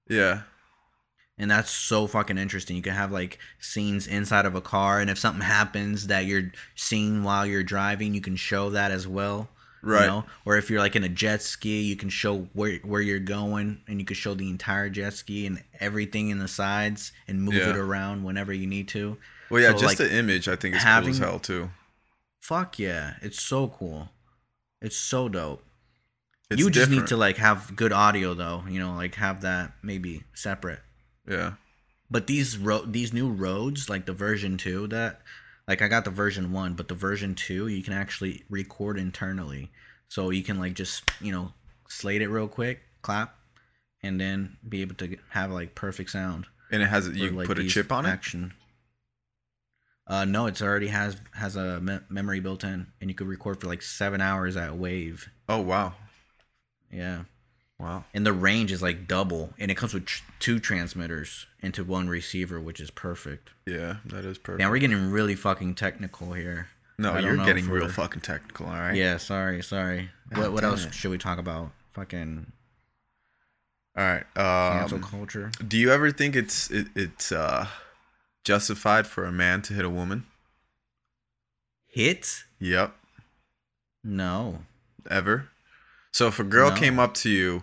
[0.09, 0.42] Yeah,
[1.38, 2.77] and that's so fucking interesting.
[2.77, 6.53] You can have like scenes inside of a car, and if something happens that you're
[6.75, 9.48] seeing while you're driving, you can show that as well.
[9.83, 10.03] Right.
[10.03, 10.25] You know?
[10.45, 13.81] Or if you're like in a jet ski, you can show where where you're going,
[13.88, 17.55] and you can show the entire jet ski and everything in the sides, and move
[17.55, 17.71] Yeah.
[17.71, 19.18] it around whenever you need to.
[19.51, 21.71] well, yeah, So, just like, the image I think is cool as hell too.
[22.40, 24.11] Fuck yeah, it's so cool.
[24.81, 25.64] It's so dope.
[26.51, 28.64] It's you just need to like have good audio though.
[28.68, 30.81] You know, like have that maybe separate.
[31.29, 31.53] yeah,
[32.11, 35.23] But these ro- these new Rodes, like the version two, that
[35.68, 39.70] like I got the version one, but the version two, you can actually record internally,
[40.09, 41.53] so you can like just you know
[41.88, 43.37] slate it real quick, clap,
[44.03, 46.46] and then be able to have like perfect sound.
[46.70, 48.11] and it has you like, put a chip on it.
[48.11, 48.53] Action.
[50.07, 53.61] Uh, no, it's already has has a me- memory built in, and you could record
[53.61, 55.29] for like seven hours at wave.
[55.48, 55.94] Oh wow,
[56.90, 57.25] Yeah,
[57.83, 58.05] wow.
[58.14, 62.09] and the range is like double, and it comes with tr- two transmitters into one
[62.09, 63.51] receiver, which is perfect.
[63.66, 64.61] Yeah, that is perfect.
[64.61, 66.68] Now we're getting really fucking technical here.
[66.99, 68.66] no, I you're getting real we're- fucking technical.
[68.66, 68.95] All right.
[68.95, 70.11] Yeah, sorry, sorry.
[70.35, 70.95] What what else it.
[70.95, 71.73] should we talk about?
[71.92, 72.51] Fucking
[73.97, 74.25] All right.
[74.35, 75.51] cancel Um, culture.
[75.66, 77.66] Do you ever think it's it, it's uh
[78.45, 80.25] justified for a man to hit a woman?
[81.87, 82.45] Hit?
[82.59, 82.95] Yep.
[84.03, 84.61] No.
[85.11, 85.49] Ever?
[86.12, 86.77] So if a girl No.
[86.77, 87.62] came up to you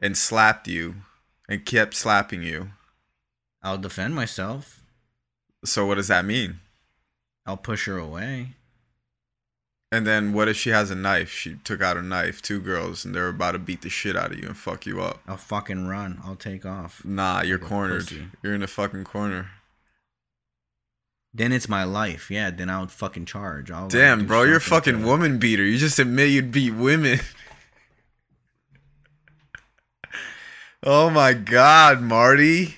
[0.00, 0.96] and slapped you
[1.48, 2.70] and kept slapping you,
[3.62, 4.82] I'll defend myself.
[5.64, 6.60] so what does that mean?
[7.46, 8.50] I'll push her away.
[9.90, 11.30] And then what if she has a knife?
[11.32, 14.32] She took out a knife, two girls, and they're about to beat the shit out
[14.32, 15.20] of you and fuck you up.
[15.26, 16.20] I'll fucking run.
[16.22, 17.02] I'll take off.
[17.06, 18.00] Nah, you're Like cornered.
[18.02, 18.26] pussy.
[18.42, 19.48] You're in the fucking corner.
[21.32, 22.30] Then it's my life.
[22.30, 23.70] Yeah, then I would fucking charge.
[23.70, 25.64] I'll Damn, do bro, you're a fucking woman beater.
[25.64, 27.20] You just admit you'd beat women.
[30.82, 32.76] oh my god, Marty.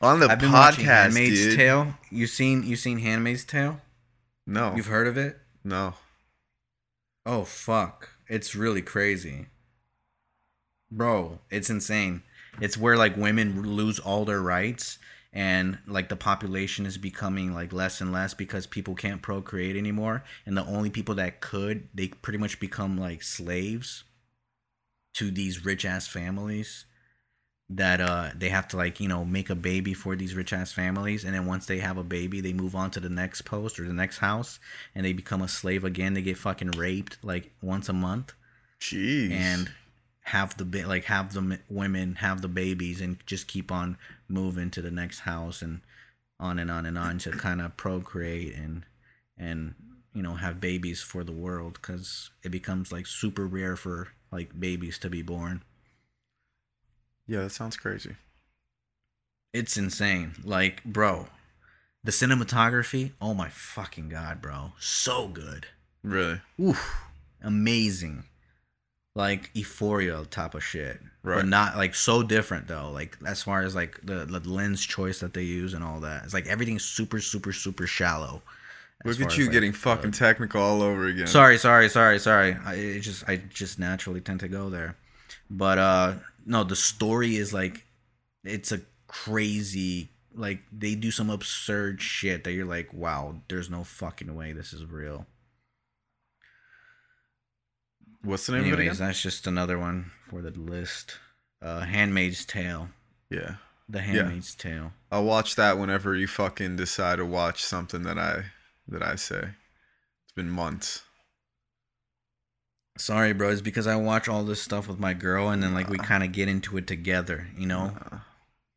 [0.00, 1.56] On the I've been watching podcast, Handmaid's dude.
[1.56, 1.94] Tale.
[2.10, 3.80] You seen you seen Handmaid's Tale?
[4.46, 5.38] No, You've heard of it?
[5.62, 5.94] no.
[7.26, 8.10] Oh fuck.
[8.28, 9.46] It's really crazy.
[10.90, 12.22] Bro, it's insane.
[12.60, 14.98] It's where like women lose all their rights
[15.32, 20.22] and like the population is becoming like less and less because people can't procreate anymore
[20.46, 24.04] and the only people that could they pretty much become like slaves
[25.14, 26.86] to these rich ass families
[27.70, 30.72] that uh they have to like you know make a baby for these rich ass
[30.72, 31.24] families.
[31.24, 33.86] And then once they have a baby they move on to the next post or
[33.86, 34.60] the next house
[34.94, 36.14] and they become a slave again.
[36.14, 38.32] They get fucking raped like once a month.
[38.80, 39.30] Jeez.
[39.30, 39.70] and
[40.24, 43.96] have the like have the women have the babies and just keep on
[44.26, 45.80] moving to the next house and
[46.40, 48.84] on and on and on to kind of procreate and
[49.36, 49.74] and
[50.14, 54.58] you know have babies for the world because it becomes like super rare for like
[54.58, 55.62] babies to be born
[57.26, 58.16] yeah, that sounds crazy.
[59.52, 61.28] it's insane like bro
[62.02, 65.66] the cinematography oh my fucking god bro so good
[66.04, 66.40] Really?
[66.60, 66.96] Oof,
[67.42, 68.24] amazing.
[69.16, 71.00] Like euphoria type of shit.
[71.22, 71.36] Right.
[71.36, 72.90] But not like so different though.
[72.90, 76.24] Like as far as like the, the lens choice that they use and all that.
[76.24, 78.42] It's like everything's super, super, super shallow.
[79.04, 81.26] Look at you getting fucking technical all over again.
[81.26, 82.56] Sorry, sorry, sorry, sorry.
[82.64, 84.96] I it just I just naturally tend to go there.
[85.50, 86.14] But uh
[86.46, 87.84] no, the story is like
[88.44, 93.84] it's a crazy like they do some absurd shit that you're like, wow, there's no
[93.84, 95.26] fucking way this is real.
[98.22, 98.96] What's the name of it again?
[98.96, 101.18] that's just another one for the list.
[101.60, 102.88] Uh, Handmaid's Tale.
[103.30, 103.56] Yeah.
[103.88, 104.92] The Handmaid's Tale.
[105.12, 108.44] I'll watch that whenever you fucking decide to watch something that I
[108.88, 109.50] that I say.
[110.24, 111.02] It's been months.
[112.96, 113.50] Sorry, bro.
[113.50, 116.22] It's because I watch all this stuff with my girl, and then like we kind
[116.22, 117.48] of get into it together.
[117.56, 118.18] You know, Uh,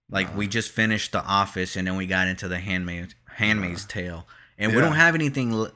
[0.10, 4.28] like we just finished The Office, and then we got into the Handmaid Handmaid's Tale,
[4.58, 5.68] and we don't have anything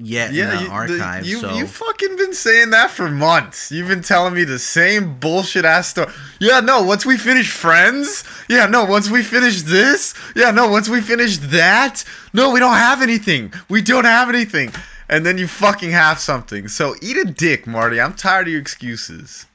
[0.00, 3.70] yet in yeah, the you, the- you so you fucking been saying that for months.
[3.70, 6.12] You've been telling me the same bullshit ass story.
[6.40, 6.82] Yeah, no.
[6.82, 8.24] Once we finish Friends.
[8.48, 8.84] Yeah, no.
[8.84, 10.14] Once we finish this.
[10.34, 10.68] Yeah, no.
[10.68, 12.04] Once we finish that.
[12.32, 13.52] No, we don't have anything.
[13.68, 14.72] We don't have anything.
[15.08, 16.68] And then you fucking have something.
[16.68, 18.00] So eat a dick, Marty.
[18.00, 19.46] I'm tired of your excuses.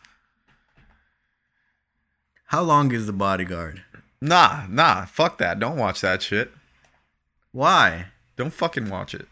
[2.47, 3.81] how long is The Bodyguard?
[4.21, 5.05] Nah, nah.
[5.05, 5.59] Fuck that.
[5.59, 6.51] Don't watch that shit.
[7.51, 8.07] Why?
[8.37, 9.27] Don't fucking watch it.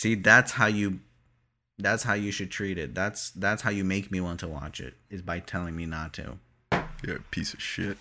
[0.00, 1.00] See, that's how you.
[1.76, 2.94] That's how you should treat it.
[2.94, 4.94] That's that's how you make me want to watch it.
[5.10, 6.38] Is by telling me not to.
[7.04, 7.98] You're a piece of shit.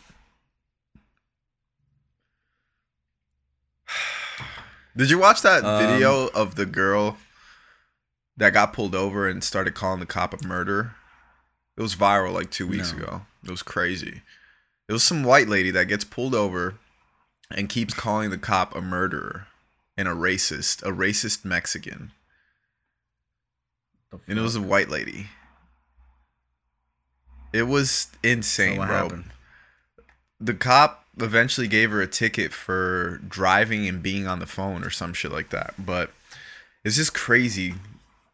[4.95, 7.17] Did you watch that Um, video of the girl
[8.37, 10.95] that got pulled over and started calling the cop a murderer?
[11.75, 12.97] It was viral like two weeks No.
[12.97, 13.21] ago.
[13.43, 14.21] It was crazy.
[14.87, 16.75] It was some white lady that gets pulled over
[17.51, 19.47] and keeps calling the cop a murderer
[19.99, 22.11] and a racist, a racist Mexican.
[24.27, 25.27] And it was a white lady.
[27.51, 28.97] It was So insane, what bro.
[28.97, 29.25] happened?
[30.39, 34.89] the cop eventually gave her a ticket for driving and being on the phone or
[34.89, 35.73] some shit like that.
[35.77, 36.11] But
[36.85, 37.73] it's just crazy.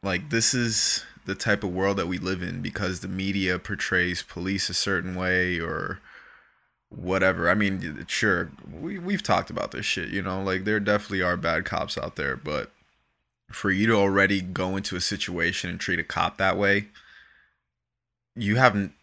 [0.03, 4.21] Like this is the type of world that we live in because the media portrays
[4.21, 5.99] police a certain way or
[6.89, 7.49] whatever.
[7.49, 11.37] I mean, sure, we we've talked about this shit, you know, like there definitely are
[11.37, 12.71] bad cops out there, but
[13.51, 16.87] for you to already go into a situation and treat a cop that way,
[18.35, 18.93] you haven't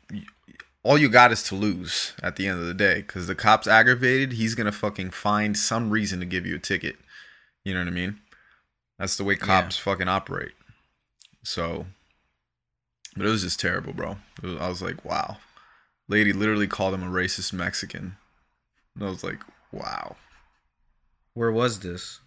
[0.83, 3.66] all you got is to lose at the end of the day because the cop's
[3.68, 6.97] aggravated he's gonna fucking find some reason to give you a ticket.
[7.64, 8.18] You know what i mean?
[8.99, 10.53] That's the way cops fucking operate.
[11.45, 11.87] So
[13.16, 14.16] but it was just terrible bro.
[14.42, 15.38] Was- i was like wow
[16.09, 18.17] lady literally called him a racist mexican
[18.95, 20.17] and i was like wow
[21.35, 22.21] Where was this?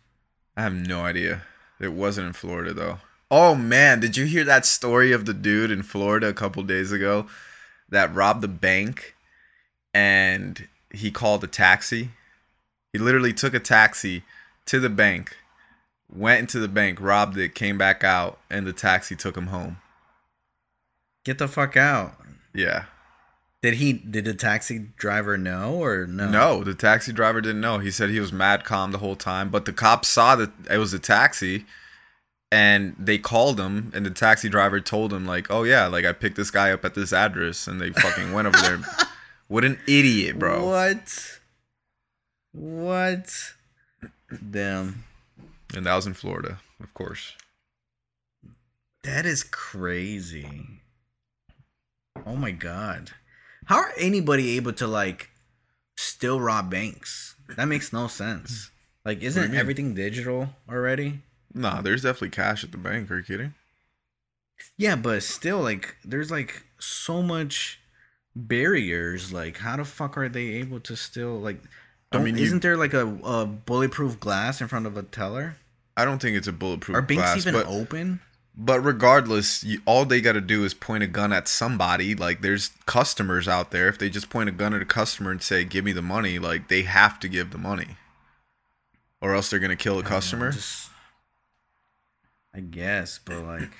[0.57, 1.43] i have no idea
[1.79, 5.71] it wasn't in florida though oh man did you hear that story of the dude
[5.71, 7.27] in florida a couple days ago
[7.89, 9.15] that robbed the bank
[9.93, 12.09] and he called a taxi.
[12.91, 14.23] He literally took a taxi
[14.65, 15.37] to the bank,
[16.13, 19.77] went into the bank, robbed it, came back out, and the taxi took him home.
[21.23, 22.15] Get the fuck out.
[22.53, 22.85] Yeah.
[23.65, 23.93] Did he?
[23.93, 26.29] Did the taxi driver know or no?
[26.29, 27.79] No, the taxi driver didn't know.
[27.79, 30.77] He said he was mad calm the whole time, but the cops saw that it
[30.77, 31.65] was a taxi
[32.51, 36.13] and they called him and the taxi driver told him like, "Oh yeah, like I
[36.13, 38.81] picked this guy up at this address." And they fucking went over there.
[39.47, 40.63] What an idiot, bro.
[40.67, 41.39] What?
[42.51, 43.31] What?
[44.51, 45.05] Damn.
[45.75, 47.33] And that was in Florida, of course.
[49.03, 50.81] That is crazy.
[52.27, 53.11] Oh my god.
[53.65, 55.29] How are anybody able to like
[55.97, 57.35] still rob banks?
[57.55, 58.71] That makes no sense.
[59.03, 61.21] Like isn't everything digital already?
[61.53, 63.09] Nah, there's definitely cash at the bank.
[63.11, 63.53] Are you kidding?
[64.77, 67.79] Yeah, but still like there's like so much
[68.35, 71.61] barriers like how the fuck are they able to still like
[72.11, 75.57] I mean, isn't there like a, a bulletproof glass in front of a teller?
[75.97, 78.21] I don't think it's a bulletproof Are banks glass, even but open?
[78.57, 82.15] But regardless, you, all they got to do is point a gun at somebody.
[82.15, 83.87] Like there's customers out there.
[83.87, 86.39] If they just point a gun at a customer and say, "Give me the money,"
[86.39, 87.97] like they have to give the money,
[89.21, 90.51] or else they're gonna kill a know, customer.
[90.51, 90.89] just-
[92.53, 93.71] I guess, but like,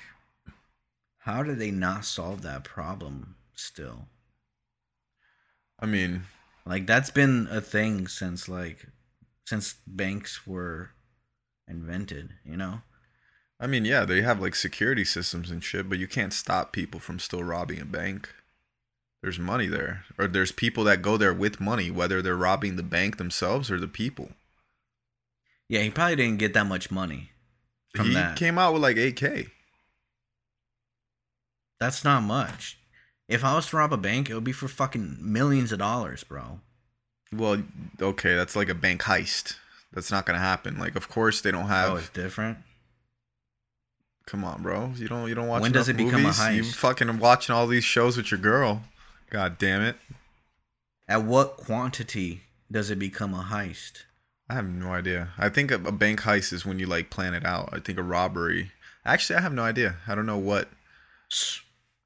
[1.20, 4.08] how do they not solve that problem still?
[5.80, 6.24] I mean,
[6.66, 8.86] Like that's been a thing since like
[9.46, 10.90] since banks were
[11.68, 12.82] invented, you know?
[13.58, 17.00] I mean, yeah, they have like security systems and shit, but you can't stop people
[17.00, 18.28] from still robbing a bank.
[19.22, 22.82] There's money there, or there's people that go there with money, whether they're robbing the
[22.82, 24.30] bank themselves or the people.
[25.68, 27.30] Yeah, he probably didn't get that much money
[27.94, 28.36] from he that.
[28.36, 29.50] came out with like 8k.
[31.80, 32.78] That's not much.
[33.28, 36.22] If I was to rob a bank, it would be for fucking millions of dollars,
[36.22, 36.60] bro.
[37.32, 37.62] Well,
[38.00, 39.56] okay, that's like a bank heist.
[39.92, 40.78] That's not gonna happen.
[40.78, 41.90] Like, of course they don't oh, have.
[41.90, 42.58] oh, it's different.
[44.26, 44.92] Come on, bro.
[44.96, 45.28] You don't.
[45.28, 45.62] You don't watch.
[45.62, 46.38] When does it become a movies?
[46.38, 46.74] You heist?
[46.74, 48.82] fucking watching all these shows with your girl.
[49.30, 49.96] God damn it.
[51.08, 54.02] At what quantity does it become a heist?
[54.48, 55.30] I have no idea.
[55.38, 57.68] I think a, a bank heist is when you like plan it out.
[57.72, 58.72] I think a robbery.
[59.04, 59.96] Actually, I have no idea.
[60.08, 60.68] I don't know what.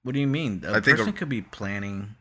[0.03, 0.63] What do you mean?
[0.67, 2.17] A I think a- person could be planning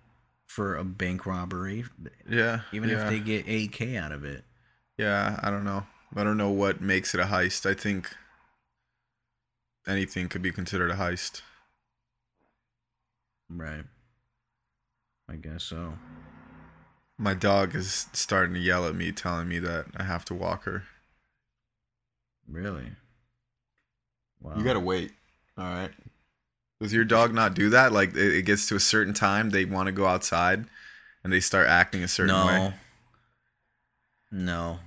[0.47, 1.85] for a bank robbery,
[2.29, 2.61] Yeah.
[2.73, 3.03] even yeah.
[3.03, 4.43] if they get 8K out of it.
[4.97, 5.85] Yeah, I don't know.
[6.15, 7.69] I don't know what makes it a heist.
[7.69, 8.09] I think
[9.89, 11.41] anything could be considered a heist.
[13.49, 13.83] Right.
[15.27, 15.93] I guess so.
[17.17, 20.63] My dog is starting to yell at me, telling me that I have to walk
[20.63, 20.83] her.
[22.47, 22.91] Really?
[24.41, 24.53] Wow.
[24.57, 25.11] You gotta wait.
[25.57, 25.91] All right.
[26.79, 27.91] Does your dog not do that?
[27.91, 30.65] Like it, it gets to a certain time, they want to go outside,
[31.23, 32.45] and they start acting a certain no.
[32.45, 32.73] way.
[34.31, 34.79] No.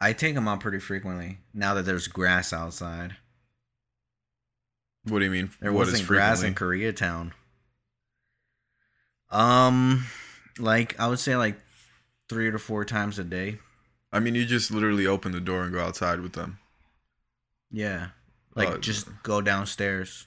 [0.00, 3.16] I take them out pretty frequently now that there's grass outside.
[5.04, 5.50] What do you mean?
[5.60, 6.54] There What is wasn't grass in?
[6.54, 7.32] Koreatown.
[9.30, 10.06] Um,
[10.58, 11.56] like I would say like
[12.28, 13.58] three to four times a day.
[14.12, 16.58] I mean, you just literally open the door and go outside with them.
[17.70, 18.08] Yeah,
[18.54, 20.26] like Oh, just go downstairs,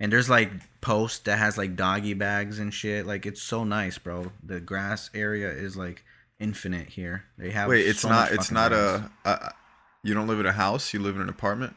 [0.00, 3.06] and there's like post that has like doggy bags and shit.
[3.06, 4.32] Like it's so nice, bro.
[4.42, 6.02] The grass area is like
[6.40, 7.24] infinite here.
[7.38, 8.32] They have Wait, it's so not.
[8.32, 9.10] It's not grass.
[9.24, 9.54] a, a.
[10.02, 10.92] You don't live in a house.
[10.92, 11.76] You live in an apartment.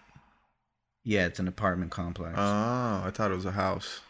[1.04, 2.36] Yeah, it's an apartment complex.
[2.38, 4.02] Oh, I thought it was a house.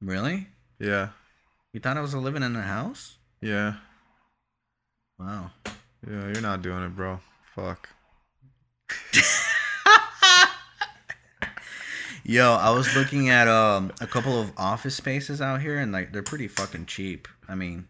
[0.00, 0.46] really?
[0.78, 1.08] Yeah,
[1.72, 3.18] You thought I was living in a house?
[3.40, 3.74] yeah,
[5.18, 5.50] Wow.
[6.06, 6.28] yeah.
[6.32, 7.18] You're not doing it, bro.
[7.54, 7.88] Fuck.
[12.24, 16.12] Yo, I was looking at um a couple of office spaces out here and like
[16.12, 17.26] they're pretty fucking cheap.
[17.48, 17.88] I mean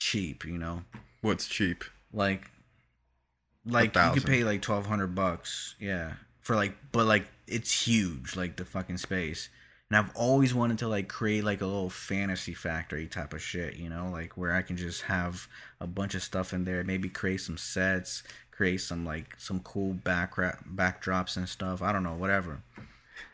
[0.00, 0.82] cheap, you know.
[1.20, 1.84] What's cheap?
[2.12, 2.50] Like
[3.64, 4.22] like you thousand.
[4.22, 5.76] could pay like 1200 bucks.
[5.78, 6.14] Yeah.
[6.50, 9.50] For like but like it's huge like the fucking space.
[9.88, 13.76] And I've always wanted to like create like a little fantasy factory type of shit,
[13.76, 15.46] you know, like where I can just have
[15.80, 19.94] a bunch of stuff in there, maybe create some sets, create some like some cool
[19.94, 21.82] backra- backdrops and stuff.
[21.82, 22.62] I don't know, whatever.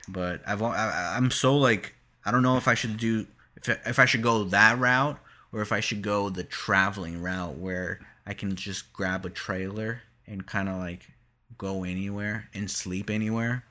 [0.07, 1.95] But I've I- I'm so like
[2.27, 5.19] I don't know if I should do if if I should go that route
[5.55, 10.03] or if I should go the traveling route where I can just grab a trailer
[10.27, 11.13] and kind of like
[11.59, 13.65] go anywhere and sleep anywhere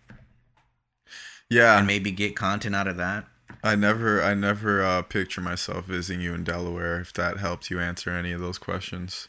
[1.50, 3.26] Yeah, and maybe get content out of that.
[3.62, 7.02] I never, I never uh, picture myself visiting you in Delaware.
[7.02, 9.28] If that helped you answer any of those questions,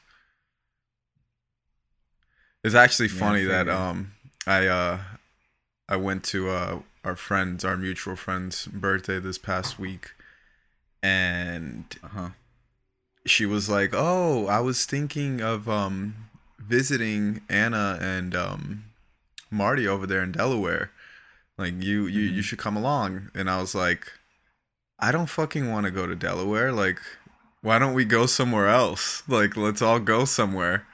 [2.65, 4.13] it's actually Yeah, funny that um,
[4.47, 4.99] I uh,
[5.89, 10.13] I went to uh, our friends, our mutual friend's birthday this past week,
[11.03, 12.29] and Uh huh.
[13.27, 16.29] she was like, "Oh, I was thinking of um
[16.59, 18.85] visiting Anna and um
[19.51, 20.91] Marty over there in Delaware.
[21.59, 22.45] Like you you you Mhm.
[22.45, 24.13] should come along." And I was like,
[24.99, 26.73] "I don't fucking want to go to Delaware.
[26.73, 27.01] Like
[27.63, 29.23] why don't we go somewhere else?
[29.29, 30.87] Like let's all go somewhere."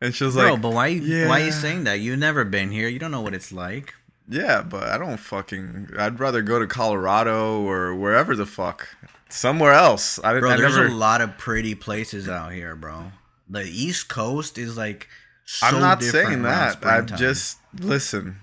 [0.00, 2.00] And she was Bro, like, but why you why you saying that?
[2.00, 2.88] You've never been here.
[2.88, 3.94] You don't know what it's like.
[4.28, 8.88] "Yeah, but I don't fucking I'd rather go to Colorado or wherever the fuck.
[9.28, 13.12] Somewhere else." I, Bro, I there's never a lot of pretty places out here, bro.
[13.52, 15.08] The East Coast is like
[15.44, 16.84] so I'm not saying that.
[16.84, 18.36] I just listen.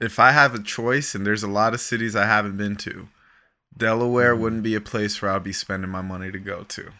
[0.00, 3.08] If I have a choice, and there's a lot of cities I haven't been to,
[3.76, 4.38] Delaware Mhm.
[4.40, 6.92] wouldn't be a place where I'd be spending my money to go to.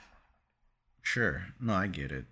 [1.03, 1.47] Sure.
[1.61, 2.27] No, I get it.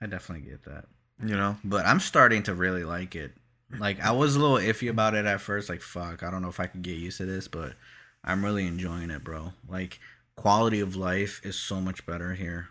[0.00, 0.86] I definitely get that.
[1.22, 1.58] You know?
[1.64, 3.32] But I'm starting to really like it.
[3.78, 5.68] Like I was a little iffy about it at first.
[5.68, 7.74] Like fuck, I don't know if I could get used to this, but
[8.24, 9.52] I'm really enjoying it, bro.
[9.68, 9.98] Like
[10.36, 12.68] quality of life is so much better here.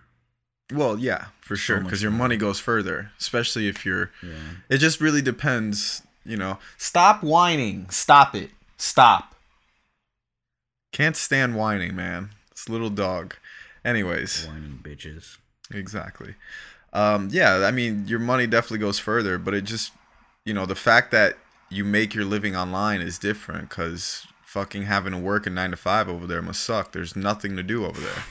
[0.71, 4.11] Well, yeah, for sure, because your money goes further, especially if you're.
[4.23, 4.35] Yeah.
[4.69, 6.01] It just really depends.
[6.23, 6.59] You know.
[6.77, 7.89] Stop whining.
[7.89, 8.51] Stop it.
[8.77, 9.35] Stop.
[10.91, 12.31] Can't stand whining, man.
[12.51, 13.35] This little dog.
[13.83, 14.45] Anyways.
[14.45, 15.37] Whining bitches.
[15.73, 16.35] Exactly.
[16.93, 19.93] Um, yeah, I mean, your money definitely goes further, but it just,
[20.45, 21.37] you know, the fact that
[21.69, 25.77] you make your living online is different because fucking having to work a nine to
[25.77, 26.91] five over there must suck.
[26.91, 28.23] There's nothing to do over there.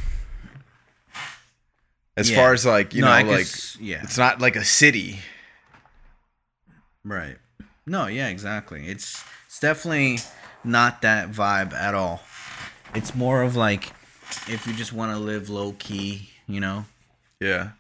[2.21, 2.37] As Yeah.
[2.37, 4.03] far as like, you No, know, I like, guess- yeah.
[4.03, 5.21] it's not like a city.
[7.05, 7.39] Right.
[7.87, 8.87] No, yeah, exactly.
[8.89, 10.19] It's it's definitely
[10.63, 12.23] not that vibe at all.
[12.95, 13.93] It's more of like
[14.49, 16.85] if you just want to live low key, you know.
[17.41, 17.71] Yeah.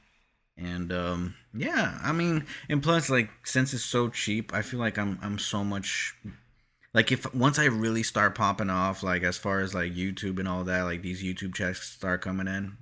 [0.56, 4.98] And um yeah, I mean, and plus like since it's so cheap, I feel like
[4.98, 6.14] I'm I'm so much
[6.94, 10.48] like if once I really start popping off like as far as like YouTube and
[10.48, 12.76] all that, like these YouTube checks start coming in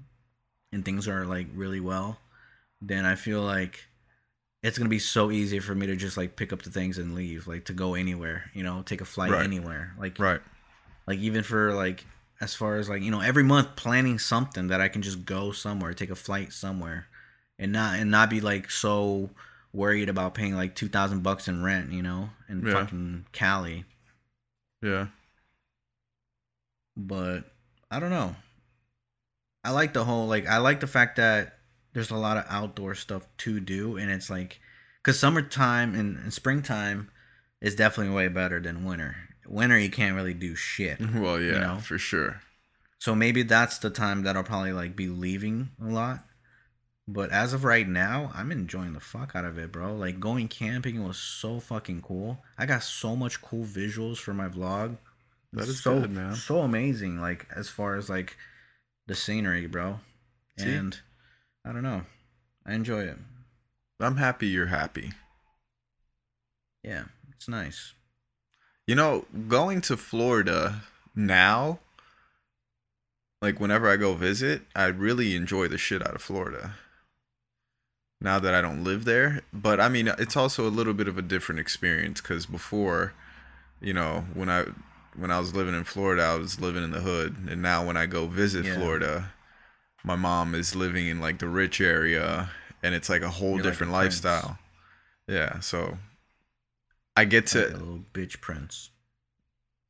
[0.72, 2.18] and things are like really well,
[2.80, 3.86] then I feel like
[4.62, 7.14] it's gonna be so easy for me to just like pick up the things and
[7.14, 9.44] leave, like to go anywhere, you know, take a flight Right.
[9.44, 10.40] anywhere, like Right.
[11.06, 12.04] like even for like
[12.40, 15.52] as far as like you know every month planning something that I can just go
[15.52, 17.06] somewhere, take a flight somewhere,
[17.58, 19.30] and not and not be like so
[19.72, 22.72] worried about paying like two thousand bucks in rent, you know, in Yeah.
[22.72, 23.84] fucking Cali.
[24.82, 25.06] Yeah.
[26.96, 27.44] But
[27.90, 28.34] I don't know.
[29.68, 31.58] I like the whole like I like the fact that
[31.92, 34.60] there's a lot of outdoor stuff to do, and it's like
[35.02, 37.10] because summertime and, and springtime
[37.60, 39.16] is definitely way better than winter.
[39.46, 40.98] Winter you can't really do shit.
[41.14, 41.76] Well, yeah, know?
[41.80, 42.40] for sure.
[42.98, 46.24] So maybe that's the time that I'll probably like be leaving a lot.
[47.06, 49.94] But as of right now, I'm enjoying the fuck out of it, bro.
[49.94, 52.38] Like going camping was so fucking cool.
[52.56, 54.96] I got so much cool visuals for my vlog.
[55.52, 56.36] That It's so good, man.
[56.36, 57.20] so amazing.
[57.20, 58.38] Like as far as like
[59.08, 59.98] the scenery, bro.
[60.58, 60.72] See?
[60.72, 61.00] And
[61.64, 62.02] I don't know.
[62.64, 63.16] I enjoy it.
[63.98, 65.12] I'm happy you're happy.
[66.84, 67.04] Yeah,
[67.34, 67.94] it's nice.
[68.86, 70.82] You know, going to Florida
[71.16, 71.80] now,
[73.42, 76.74] like whenever I go visit, I really enjoy the shit out of Florida.
[78.20, 81.18] Now that I don't live there, but I mean, it's also a little bit of
[81.18, 83.14] a different experience because before,
[83.80, 84.66] you know, when I
[85.18, 87.96] when I was living in Florida, I was living in the hood, and now when
[87.96, 88.74] I go visit Yeah.
[88.76, 89.32] Florida,
[90.04, 92.50] my mom is living in like the rich area,
[92.82, 94.04] and it's like a whole You're like a different prince.
[94.24, 94.58] lifestyle.
[95.26, 95.98] Yeah, so
[97.16, 98.90] I get to Like a little bitch prince.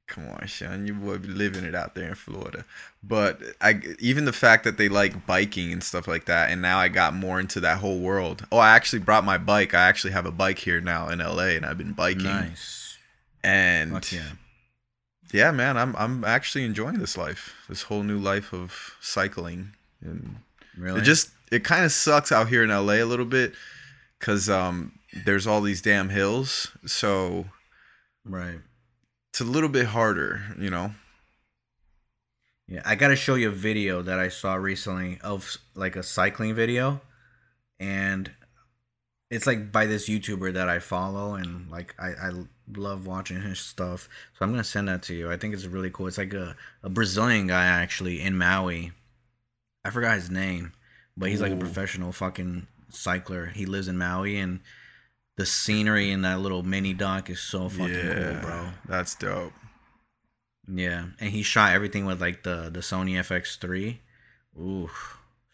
[0.07, 2.64] Come on, Sean, you boy be living it out there in Florida.
[3.03, 6.79] But I even the fact that they like biking and stuff like that, and now
[6.79, 8.47] I got more into that whole world.
[8.51, 9.74] Oh, I actually brought my bike.
[9.74, 12.24] I actually have a bike here now in LA, and I've been biking.
[12.24, 12.97] Nice.
[13.45, 14.31] And Fuck yeah.
[15.33, 20.37] Yeah, man, I'm I'm actually enjoying this life, this whole new life of cycling, and
[20.76, 21.01] Really?
[21.01, 23.53] it just it kind of sucks out here in LA a little bit,
[24.20, 27.47] cause um there's all these damn hills, so
[28.24, 28.61] right.
[29.31, 30.93] it's a little bit harder, you know.
[32.66, 36.55] Yeah, I gotta show you a video that I saw recently of like a cycling
[36.55, 37.01] video,
[37.81, 38.31] and
[39.31, 42.31] it's like by this YouTuber that I follow, and like I, I
[42.77, 44.09] love watching his stuff.
[44.39, 45.31] So I'm gonna send that to you.
[45.31, 46.07] I think it's really cool.
[46.07, 48.93] It's like a, a Brazilian guy actually in Maui.
[49.85, 50.73] I forgot his name,
[51.16, 53.47] but he's like a professional fucking cycler.
[53.47, 54.61] He lives in Maui, and
[55.37, 58.69] the scenery in that little mini doc is so fucking cool, bro.
[58.87, 59.53] That's dope.
[60.71, 63.99] Yeah, and he shot everything with like the the Sony FX3.
[64.61, 64.91] Ooh,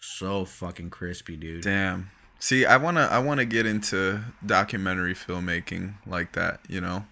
[0.00, 1.62] so fucking crispy, dude.
[1.62, 2.10] Damn.
[2.44, 7.06] See, I wanna I wanna get into documentary filmmaking like that, you know?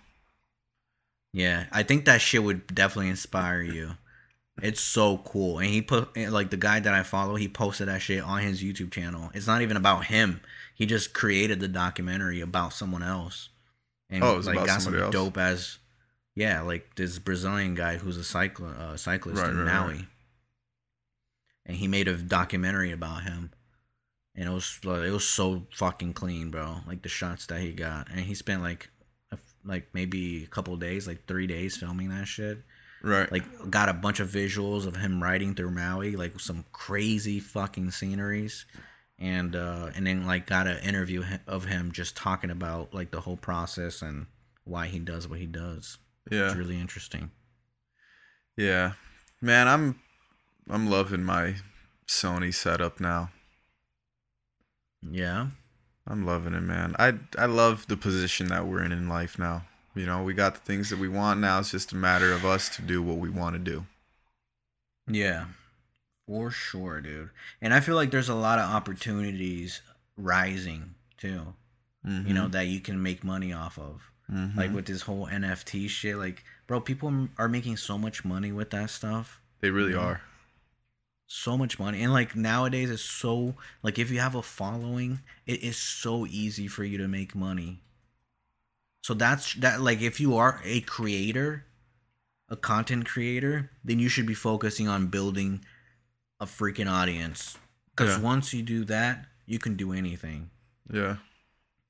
[1.32, 3.92] Yeah, I think that shit would definitely inspire you.
[4.60, 7.36] It's so cool, and he put like the guy that I follow.
[7.36, 9.30] He posted that shit on his YouTube channel.
[9.32, 10.42] It's not even about him.
[10.74, 13.48] He just created the documentary about someone else,
[14.10, 15.12] and Oh, like about got some else?
[15.14, 15.78] dope as,
[16.34, 20.06] yeah, like this Brazilian guy who's a cycler, uh, cyclist Right, in right, Maui, right.
[21.64, 23.50] and he made a documentary about him,
[24.34, 26.78] and it was like, it was so fucking clean, bro.
[26.86, 28.90] Like the shots that he got, and he spent like,
[29.30, 32.58] a like maybe a couple days, like three days filming that shit
[33.02, 33.30] Right.
[33.32, 37.90] like got a bunch of visuals of him riding through Maui, like some crazy fucking
[37.90, 38.64] sceneries,
[39.18, 43.20] and uh, and then like got an interview of him just talking about like the
[43.20, 44.26] whole process and
[44.64, 45.98] why he does what he does.
[46.30, 46.46] yeah.
[46.46, 47.32] It's really interesting.
[48.56, 48.92] Yeah.
[49.40, 49.98] Man, I'm
[50.70, 51.56] I'm loving my
[52.06, 53.30] Sony setup now.
[55.10, 55.48] Yeah,
[56.06, 56.94] I'm loving it, man.
[56.98, 59.64] I I love the position that we're in in life now.
[59.94, 61.58] You know, we got the things that we want now.
[61.58, 63.86] It's just a matter of us to do what we want to do.
[65.08, 65.46] yeah,
[66.26, 67.30] for sure, dude.
[67.60, 69.82] And I feel like there's a lot of opportunities
[70.16, 71.54] rising too.
[72.04, 74.10] You know that you can make money off of.
[74.30, 74.56] Mhm.
[74.56, 78.70] Like with this whole NFT shit, like bro, people are making so much money with
[78.70, 79.40] that stuff.
[79.60, 79.98] they really Yeah.
[80.00, 80.20] are.
[81.34, 85.62] So much money and like nowadays it's so like if you have a following it
[85.62, 87.80] is so easy for you to make money
[89.02, 91.64] so that's that like if you are a creator
[92.50, 95.64] a content creator then you should be focusing on building
[96.38, 97.56] a freaking audience
[97.96, 98.22] because Yeah.
[98.22, 100.50] once you do that you can do anything
[100.92, 101.16] Yeah.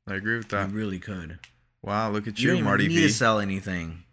[0.07, 0.69] I agree with that.
[0.71, 1.39] you really could
[1.83, 3.03] Wow, look at you you, don't even Marty need V.
[3.09, 4.05] to sell anything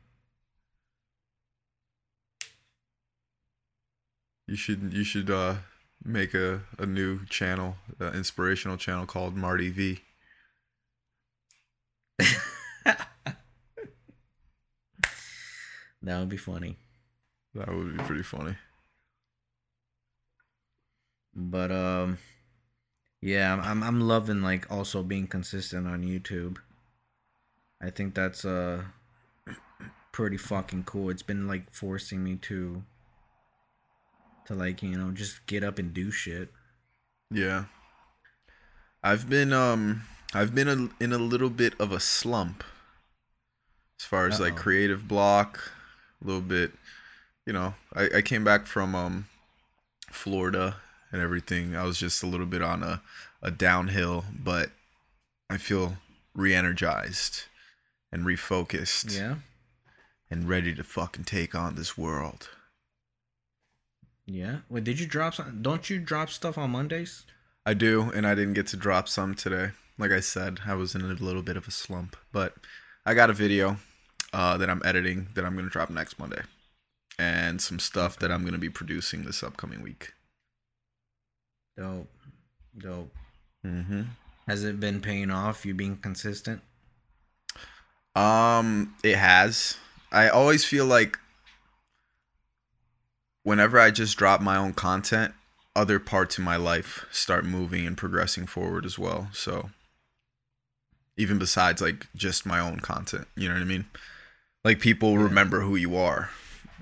[4.49, 5.55] You should you should uh
[6.03, 10.01] make a, a new channel, uh, inspirational channel called Marty V.
[12.19, 13.07] that
[16.03, 16.77] would be funny
[17.55, 18.55] That would be pretty funny.
[21.33, 22.19] But um
[23.21, 26.57] yeah, I'm- I'm I'm loving like also being consistent on YouTube.
[27.81, 28.83] I think that's uh
[30.11, 31.09] pretty fucking cool.
[31.09, 32.83] It's been like forcing me to
[34.49, 36.49] to like, you know, just get up and do shit.
[37.31, 37.65] Yeah.
[39.03, 40.01] I've been um
[40.33, 42.63] I've been a, in a little bit of a slump
[43.99, 44.61] as far as like Uh-oh.
[44.61, 45.71] creative block,
[46.21, 46.71] a little bit.
[47.45, 49.27] You know, I, I came back from um
[50.11, 50.77] Florida
[51.11, 51.75] and everything.
[51.75, 53.01] I was just a little bit on a
[53.41, 54.71] a downhill, but
[55.49, 55.97] I feel
[56.35, 57.43] re-energized
[58.11, 59.35] and refocused Yeah.
[60.29, 62.49] and ready to fucking take on this world.
[64.29, 64.57] Yeah.
[64.69, 65.61] Wait, did you drop some?
[65.61, 67.25] Don't you drop stuff on Mondays?
[67.65, 69.71] I do, and I didn't get to drop some today.
[69.97, 72.55] Like I said, I was in a little bit of a slump, but
[73.05, 73.77] I got a video
[74.31, 76.41] uh, that I'm editing that I'm gonna drop next Monday,
[77.17, 80.13] and some stuff that I'm gonna be producing this upcoming week.
[81.75, 82.09] Dope.
[82.77, 83.11] Dope.
[83.65, 84.03] Mm-hmm.
[84.47, 85.65] Has it been paying off?
[85.65, 86.61] You being consistent?
[88.15, 89.77] Um, it has.
[90.11, 91.17] I always feel like
[93.49, 95.33] whenever I just drop my own content,
[95.75, 99.29] other parts of my life start moving and progressing forward as well.
[99.33, 99.71] So
[101.17, 103.85] even besides like just my own content, you know what I mean?
[104.63, 105.23] Like people Yeah.
[105.23, 106.29] remember who you are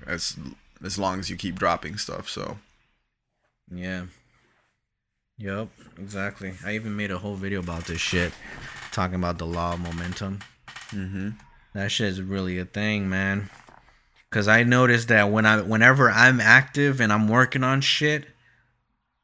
[0.06, 0.36] as
[0.84, 2.28] as long as you keep dropping stuff.
[2.28, 2.58] So
[3.70, 4.06] Yeah.
[5.38, 5.68] Yep.
[5.98, 6.52] Exactly.
[6.64, 8.32] I even made a whole video about this shit,
[8.92, 10.40] talking about the law of momentum.
[10.90, 11.30] mm-hmm.
[11.72, 13.48] That shit is really a thing, man.
[14.30, 18.26] Cause I noticed that when I, whenever I'm active and I'm working on shit,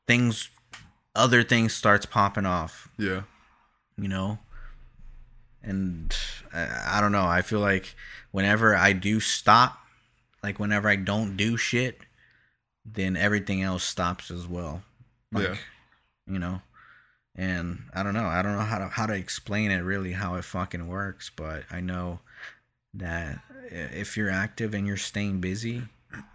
[0.06, 0.48] things,
[1.14, 2.88] other things starts popping off.
[2.98, 3.22] yeah.
[3.98, 4.38] you know
[5.62, 6.14] and
[6.52, 7.94] I, I don't know i feel like
[8.32, 9.78] whenever i do stop
[10.42, 12.00] like whenever i don't do shit
[12.84, 14.82] then everything else stops as well
[15.32, 15.54] like Yeah.
[16.26, 16.60] you know
[17.36, 20.34] and i don't know i don't know how to how to explain it really how
[20.34, 22.18] it fucking works but i know
[22.92, 23.38] that
[23.70, 25.82] if you're active and you're staying busy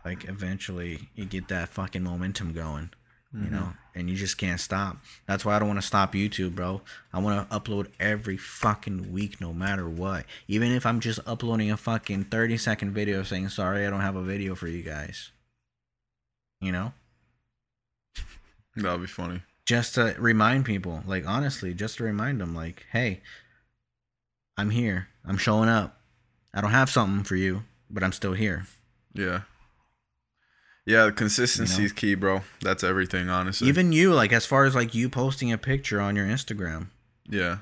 [0.03, 2.89] like eventually you get that fucking momentum going
[3.33, 3.55] you mm-hmm.
[3.55, 4.97] know, and you just can't stop.
[5.27, 6.81] That's why I don't want to stop YouTube, bro.
[7.13, 10.25] I want to upload every fucking week, no matter what.
[10.47, 14.15] Even if I'm just uploading a fucking 30 second video saying, sorry, I don't have
[14.15, 15.31] a video for you guys.
[16.59, 16.93] You know?
[18.75, 19.43] That'll be funny.
[19.65, 23.21] Just to remind people, like, honestly, just to remind them, like, hey,
[24.57, 25.09] I'm here.
[25.23, 25.98] I'm showing up.
[26.53, 28.65] I don't have something for you, but I'm still here.
[29.13, 29.41] Yeah.
[30.85, 32.41] Yeah, the consistency is key, bro.
[32.61, 33.67] That's everything, honestly.
[33.67, 36.87] Even you, like, as far as like you posting a picture on your Instagram.
[37.29, 37.59] yeah.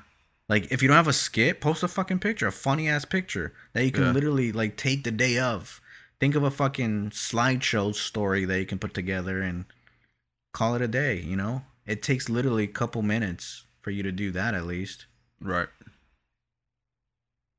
[0.50, 3.52] Like if you don't have a skit, post a fucking picture, a funny ass picture
[3.74, 4.12] that you can Yeah.
[4.12, 5.82] literally like take the day of.
[6.20, 9.66] Think of a fucking slideshow story that you can put together and
[10.54, 11.66] call it a day, you know?
[11.84, 15.04] It takes literally a couple minutes for you to do that at least.
[15.38, 15.68] Right.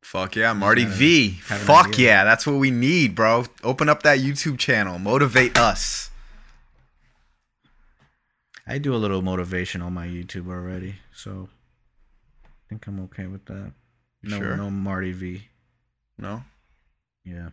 [0.02, 1.32] Fuck yeah, Marty V.
[1.32, 3.46] Fuck yeah, that's what we need, bro.
[3.64, 4.98] Open up that YouTube channel.
[4.98, 6.10] Motivate us.
[8.66, 11.50] I do a little motivation on my YouTube already, so
[12.46, 13.74] I think I'm okay with that.
[14.24, 14.58] No Sure.
[14.58, 15.44] no Marty V.
[16.18, 16.44] No?
[17.26, 17.50] Yeah.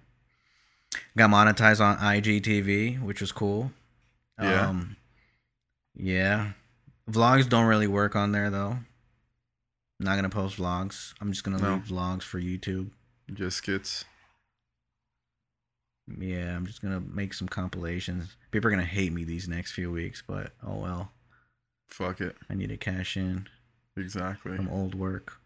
[1.17, 3.73] Got monetized on IGTV, which was cool.
[4.41, 4.69] Yeah.
[4.69, 4.97] Um,
[5.95, 6.53] yeah.
[7.11, 8.79] Vlogs don't really work on there though.
[9.99, 11.15] Not gonna post vlogs.
[11.21, 11.75] I'm just gonna No.
[11.75, 12.91] leave vlogs for YouTube.
[13.33, 14.05] Just skits.
[16.19, 18.37] Yeah, I'm just gonna make some compilations.
[18.51, 21.13] People are gonna hate me these next few weeks, but oh well.
[21.89, 22.37] Fuck it.
[22.51, 23.49] I need to cash in
[23.97, 24.57] Exactly.
[24.57, 25.41] from old work.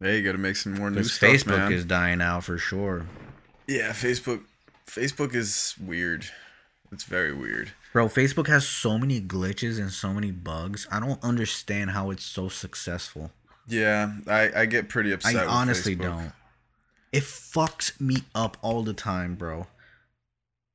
[0.00, 1.72] Hey, you gotta make some more new stuff, Facebook man.
[1.72, 3.06] is dying out for sure.
[3.66, 4.42] yeah, Facebook.
[4.86, 6.26] Facebook is weird.
[6.92, 7.72] It's very weird.
[7.92, 10.86] Bro, Facebook has so many glitches and so many bugs.
[10.90, 13.30] I don't understand how it's so successful.
[13.66, 15.36] Yeah, I, I get pretty upset.
[15.36, 16.02] I honestly Facebook.
[16.02, 16.32] don't.
[17.12, 19.66] It fucks me up all the time, bro.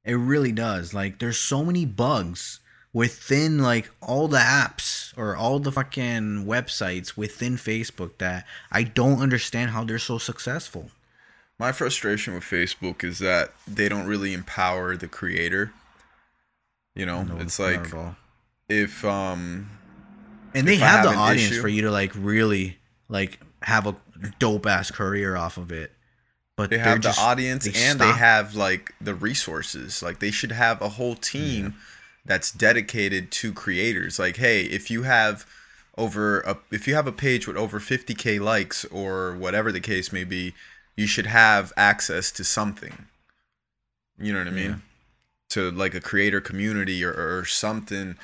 [0.04, 0.94] It really does.
[0.94, 2.60] Like, there's so many bugs
[2.96, 9.20] within like all the apps or all the fucking websites within Facebook that I don't
[9.20, 10.92] understand how they're so successful.
[11.60, 15.74] My frustration with Facebook is that they don't really empower the creator.
[16.96, 17.92] You know, No, it's like
[18.70, 19.70] if um
[20.54, 22.78] and they have the have an audience issue- for you to like really
[23.10, 23.96] like have a
[24.40, 25.92] dope ass career off of it.
[26.56, 30.02] But they have the just- audience they and they have like the resources.
[30.02, 31.76] Like they should have a whole team
[32.26, 34.18] that's dedicated to creators.
[34.18, 35.46] Like, hey, if you have
[35.98, 40.14] over a if you have a page with over 50k likes or whatever the case
[40.14, 40.54] may be,
[40.96, 43.06] you should have access to something.
[44.18, 44.70] You know what I mean?
[44.72, 44.76] Yeah.
[45.50, 48.18] To like a creator community or, or something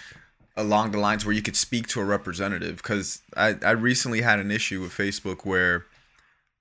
[0.57, 2.77] along the lines where you could speak to a representative.
[2.77, 5.85] Because I, I recently had an issue with Facebook where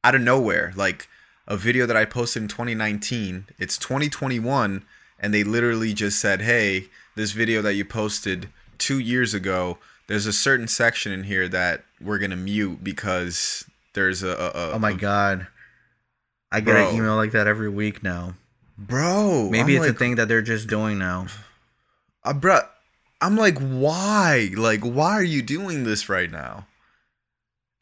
[0.05, 1.09] out of nowhere, like
[1.49, 4.85] a video that I posted in 2019, it's 2021,
[5.19, 6.85] and they literally just said, hey,
[7.17, 8.49] this video that you posted
[8.79, 14.23] two years ago, there's a certain section in here that we're gonna mute because there's
[14.23, 15.49] a, a, a Oh my a- god.
[16.53, 16.91] I get Bro.
[16.91, 18.35] an email like that every week now.
[18.81, 19.49] Bro.
[19.51, 21.27] Maybe I'm it's like, a thing that they're just doing now.
[22.25, 22.61] uh, bro.
[23.21, 24.51] I'm like, why?
[24.57, 26.67] Like, why are you doing this right now?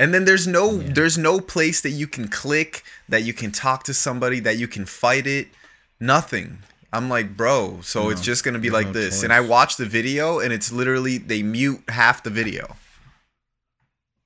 [0.01, 0.93] And then there's no Yeah.
[0.93, 4.69] there's no place that you can click that you can talk to somebody that you
[4.69, 5.49] can fight it.
[6.01, 6.59] Nothing.
[6.93, 7.81] I'm like, bro.
[7.83, 9.23] So it's just gonna be like no this.
[9.23, 12.77] And I watch the video, and it's literally they mute half the video.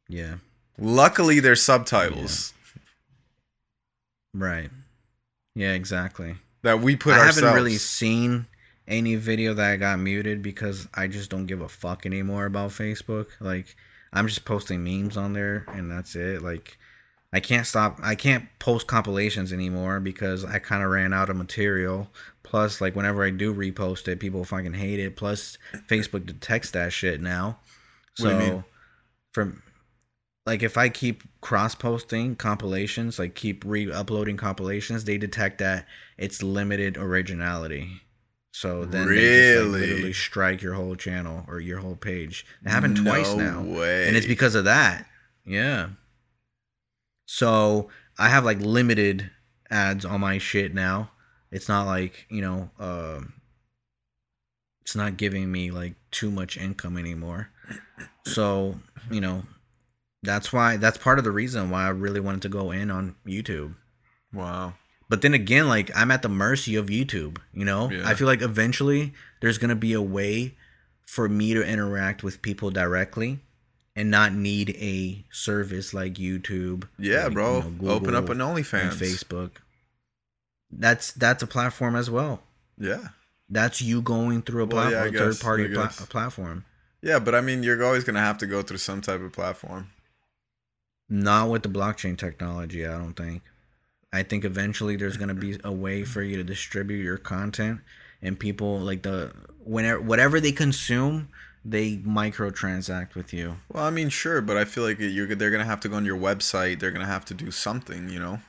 [0.08, 0.36] Yeah.
[0.78, 2.52] Luckily, there's subtitles
[4.34, 4.70] Right.
[5.54, 6.36] Yeah, exactly.
[6.62, 7.40] That we put I ourselves.
[7.40, 8.46] haven't really seen
[8.88, 12.70] any video that I got muted because I just don't give a fuck anymore about
[12.70, 13.28] Facebook.
[13.40, 13.76] Like
[14.12, 16.42] I'm just posting memes on there and that's it.
[16.42, 16.76] Like
[17.32, 21.36] I can't stop I can't post compilations anymore because I kind of ran out of
[21.36, 22.10] material.
[22.42, 25.16] Plus like whenever I do repost it, people fucking hate it.
[25.16, 25.56] Plus
[25.88, 27.58] Facebook detects that shit now.
[28.14, 28.64] So What do you mean?
[29.32, 29.62] from
[30.44, 35.86] like if I keep cross posting compilations, like keep re-uploading compilations, they detect that
[36.18, 37.88] it's limited originality.
[38.52, 42.44] So then they just like, literally strike your whole channel or your whole page.
[42.64, 43.78] It happened twice No now.
[43.78, 44.08] Way.
[44.08, 45.06] And it's because of that.
[45.46, 45.88] Yeah.
[47.26, 47.88] So
[48.18, 49.30] I have like limited
[49.70, 51.10] ads on my shit now.
[51.50, 53.32] It's not like, you know, um
[54.82, 57.48] it's not giving me like too much income anymore.
[58.26, 58.74] So,
[59.10, 59.44] you know,
[60.22, 63.16] that's why that's part of the reason why I really wanted to go in on
[63.26, 63.74] YouTube.
[64.32, 64.74] wow.
[65.08, 67.90] But then again, like I'm at the mercy of YouTube, you know?
[67.90, 68.08] Yeah.
[68.08, 69.12] I feel like eventually
[69.42, 70.54] there's going to be a way
[71.04, 73.40] for me to interact with people directly
[73.94, 76.88] and not need a service like YouTube.
[76.98, 77.58] Yeah, like, bro.
[77.62, 78.82] you know, Open up an OnlyFans.
[78.82, 79.50] and Facebook.
[80.70, 82.42] That's that's a platform as well.
[82.78, 83.08] Yeah.
[83.50, 86.64] That's you going through a Well, yeah, platform, guess, third party pla- platform.
[87.02, 89.90] Yeah, but I mean, you're always gonna have to go through some type of platform.
[91.12, 93.42] Not with the blockchain technology, I don't think.
[94.14, 97.80] I think eventually there's gonna be a way for you to distribute your content,
[98.22, 99.30] and people like the
[99.62, 101.28] whenever whatever they consume,
[101.66, 103.56] they microtransact with you.
[103.70, 106.06] Well, I mean, sure, but I feel like you're they're gonna have to go on
[106.06, 106.80] your website.
[106.80, 108.40] They're gonna have to do something, you know.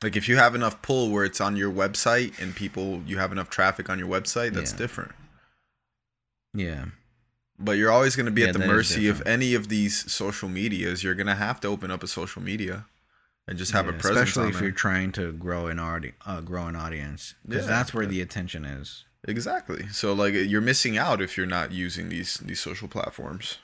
[0.00, 3.32] Like if you have enough pull where it's on your website and people you have
[3.32, 4.78] enough traffic on your website, that's Yeah.
[4.78, 5.12] different.
[6.52, 6.84] Yeah,
[7.58, 11.04] But you're always gonna be Yeah, at the mercy of any of these social medias.
[11.04, 12.86] You're gonna have to open up a social media
[13.46, 14.16] and just have Yeah, a presence.
[14.30, 14.62] especially if there.
[14.64, 18.20] you're trying to grow an audi- uh, grow an audience, because Yeah, that's where the
[18.20, 19.04] attention is.
[19.26, 19.88] Exactly.
[19.88, 23.58] So like you're missing out if you're not using these these social platforms.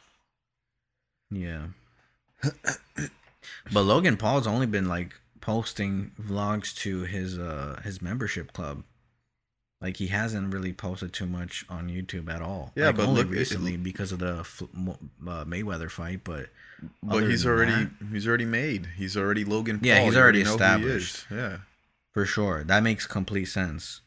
[1.30, 1.68] Yeah.
[3.72, 8.84] but Logan Paul's only been like posting vlogs to his uh his membership club.
[9.80, 12.72] Like he hasn't really posted too much on YouTube at all.
[12.76, 16.20] Yeah, like, but only look- it- recently because of the uh, Mayweather fight.
[16.24, 16.50] But
[17.02, 18.88] But he's already that- he's already made.
[18.96, 19.86] He's already Logan Paul.
[19.88, 21.26] Yeah, he's already know who he established.
[21.30, 21.56] Yeah.
[22.12, 24.00] for sure, that makes complete sense.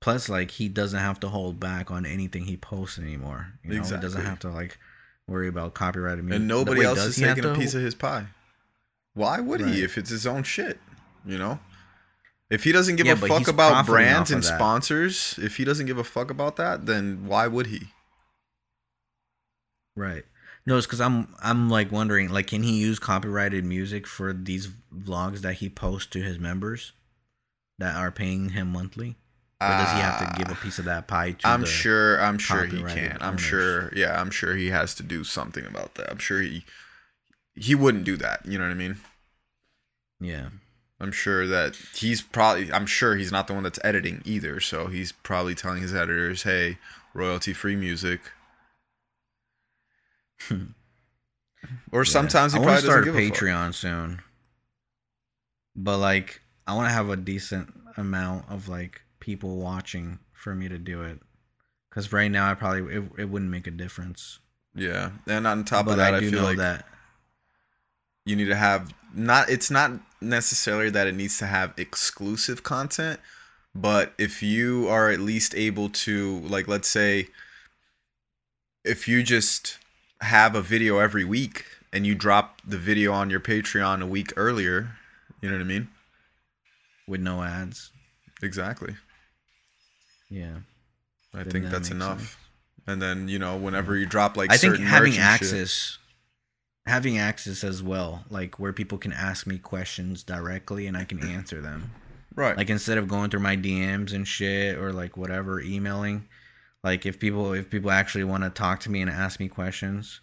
[0.00, 3.52] Plus, like he doesn't have to hold back on anything he posts anymore.
[3.62, 4.78] You know, he doesn't have to like
[5.28, 6.38] worry about copyrighted music.
[6.40, 8.26] And nobody Wait, else is taking a piece of his pie.
[9.14, 9.72] Why would Right.
[9.74, 10.80] he if it's his own shit?
[11.24, 11.60] You know?
[12.52, 14.56] If he doesn't give Yeah, a fuck about brands and that.
[14.56, 17.88] sponsors, if he doesn't give a fuck about that, then why would he?
[19.96, 20.24] Right.
[20.66, 24.68] No, it's because I'm I'm like wondering, like, can he use copyrighted music for these
[24.94, 26.92] vlogs that he posts to his members
[27.78, 29.16] that are paying him monthly,
[29.60, 31.48] or does he have to give a piece of that pie to?
[31.48, 33.16] I'm sure I'm sure he can.
[33.20, 33.40] I'm owners.
[33.40, 36.10] sure yeah, I'm sure he has to do something about that.
[36.10, 36.64] I'm sure he
[37.54, 38.98] he wouldn't do that, you know what I mean?
[40.20, 40.50] Yeah.
[41.02, 44.86] I'm sure that he's probably I'm sure he's not the one that's editing either, so
[44.86, 46.78] he's probably telling his editors, "Hey,
[47.12, 48.20] royalty free music."
[51.92, 53.38] Or sometimes he I probably start a doesn't give a fuck.
[53.38, 54.20] Patreon soon,
[55.76, 60.68] but like, I want to have a decent amount of like people watching for me
[60.68, 61.20] to do it.
[61.88, 64.40] Because right now, I probably it, it wouldn't make a difference.
[64.74, 66.84] Yeah, and on top but of that, I I, feel know like that
[68.24, 69.48] you need to have not.
[69.48, 73.20] It's not necessarily that it needs to have exclusive content,
[73.74, 77.28] but if you are at least able to, like, let's say,
[78.84, 79.78] if you just
[80.20, 84.32] have a video every week and you drop the video on your Patreon a week
[84.36, 84.96] earlier,
[85.40, 85.88] you know what I mean?
[87.06, 87.90] with no ads.
[88.42, 88.96] Exactly.
[90.30, 90.58] Yeah.
[91.34, 92.18] I think that that's enough.
[92.18, 92.36] sense.
[92.86, 95.98] And then you know, whenever you drop like I think having merch and shit- access,
[96.86, 101.22] having access as well, like where people can ask me questions directly and I can
[101.26, 101.92] answer them.
[102.34, 102.56] right?
[102.56, 106.26] Like instead of going through my DMs and shit or like whatever, emailing.
[106.82, 110.20] Like if people if people actually want to talk to me and ask me questions,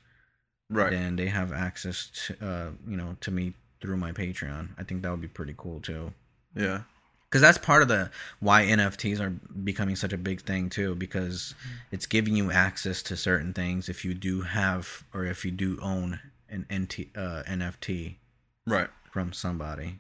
[0.71, 0.91] Right.
[0.91, 4.69] then they have access to uh you know to me through my Patreon.
[4.77, 6.11] I think that would be pretty cool too.
[6.55, 6.81] Yeah.
[7.29, 10.95] Because that's part of the why NFTs are becoming such a big thing too.
[10.95, 11.55] Because
[11.91, 15.79] it's giving you access to certain things if you do have or if you do
[15.81, 16.19] own
[16.49, 18.17] an NT, uh, NFT
[18.65, 18.89] Right.
[19.11, 19.99] from somebody.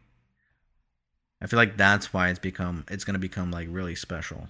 [1.41, 4.49] I feel like that's why it's become it's gonna become like really special.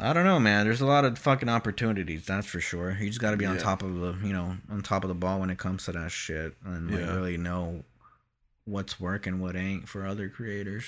[0.00, 0.64] I don't know, man.
[0.64, 2.96] There's a lot of fucking opportunities, that's for sure.
[3.00, 5.14] You just got to be on top of the, you know, on top of the
[5.14, 7.14] ball when it comes to that shit, and like Yeah.
[7.14, 7.84] really know
[8.64, 10.84] what's working, what ain't for other creators.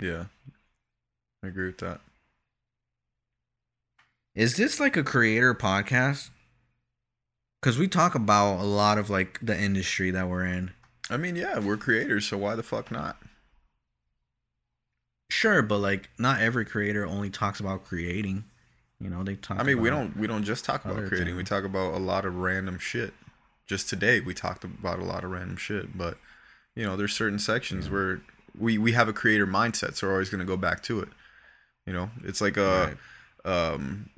[0.00, 0.24] Yeah.
[1.44, 2.00] I agree with that.
[4.34, 6.30] Is this like a creator podcast?
[7.60, 10.72] Because we talk about a lot of like the industry that we're in.
[11.10, 13.18] I mean, yeah, we're creators, so why the fuck not?
[15.30, 18.44] Sure, but like not every creator only talks about creating.
[19.00, 19.58] You know, they talk.
[19.58, 21.36] I mean, we don't we don't just talk about creating.
[21.36, 23.14] We talk about a lot of random shit.
[23.66, 25.96] Just today, we talked about a lot of random shit.
[25.96, 26.18] But
[26.74, 28.20] you know, there's certain sections where
[28.58, 31.08] we we have a creator mindset, so we're always gonna go back to it.
[31.86, 32.96] You know, it's like a
[33.44, 33.74] Right.
[33.74, 34.10] um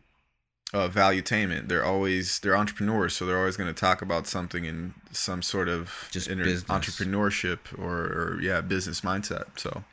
[0.72, 1.68] uh valuetainment.
[1.68, 6.08] They're always they're entrepreneurs, so they're always gonna talk about something in some sort of
[6.10, 9.58] Just inter- entrepreneurship or, or yeah, business mindset.
[9.58, 9.84] So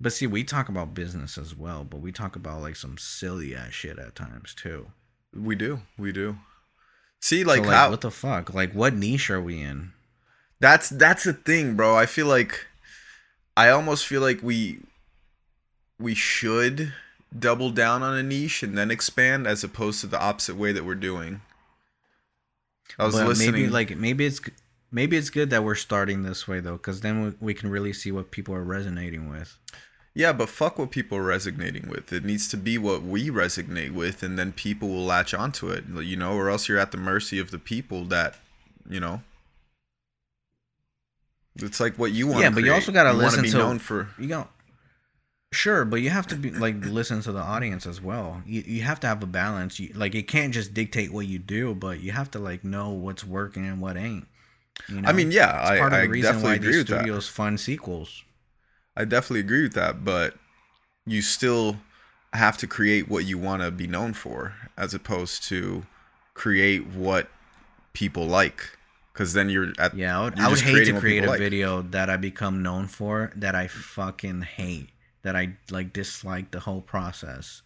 [0.00, 3.56] But see, we talk about business as well, but we talk about like some silly
[3.56, 4.88] ass shit at times too.
[5.34, 6.36] we do, we do.
[7.20, 8.52] See, like, so, like how what the fuck?
[8.54, 9.92] Like, what niche are we in?
[10.60, 11.96] That's that's the thing, bro.
[11.96, 12.66] I feel like
[13.56, 14.80] I almost feel like we
[15.98, 16.92] we should
[17.36, 20.84] double down on a niche and then expand as opposed to the opposite way that
[20.84, 21.40] we're doing.
[22.98, 24.40] I was but listening maybe like maybe it's
[24.90, 27.92] maybe it's good that we're starting this way though, because then we, we can really
[27.92, 29.58] see what people are resonating with.
[30.14, 32.10] Yeah, but fuck what people are resonating with.
[32.10, 35.84] It needs to be what we resonate with and then people will latch onto it,
[35.88, 38.36] you know, or else you're at the mercy of the people that,
[38.88, 39.20] you know,
[41.56, 42.40] it's like what you want.
[42.40, 44.08] Yeah, but you also gotta you listen be to- known for.
[44.18, 44.48] You know,
[45.52, 48.42] sure, but you have to be like listen to the audience as well.
[48.46, 49.78] You you have to have a balance.
[49.80, 52.90] You, like it can't just dictate what you do, but you have to like know
[52.90, 54.26] what's working and what ain't.
[54.88, 55.08] You know?
[55.08, 56.88] I mean, yeah, It's I, part of I the reason definitely why agree these with
[56.88, 57.08] that.
[57.08, 58.24] studios fund sequels.
[58.96, 60.34] I definitely agree with that, but
[61.06, 61.78] you still
[62.34, 65.86] have to create what you want to be known for as opposed to
[66.34, 67.28] create what
[67.94, 68.78] people like
[69.14, 71.38] cuz then you're at Yeah, I would, I would hate to create a like.
[71.38, 74.90] video that I become known for that I fucking hate,
[75.26, 77.62] that I like dislike the whole process.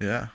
[0.00, 0.28] Yeah.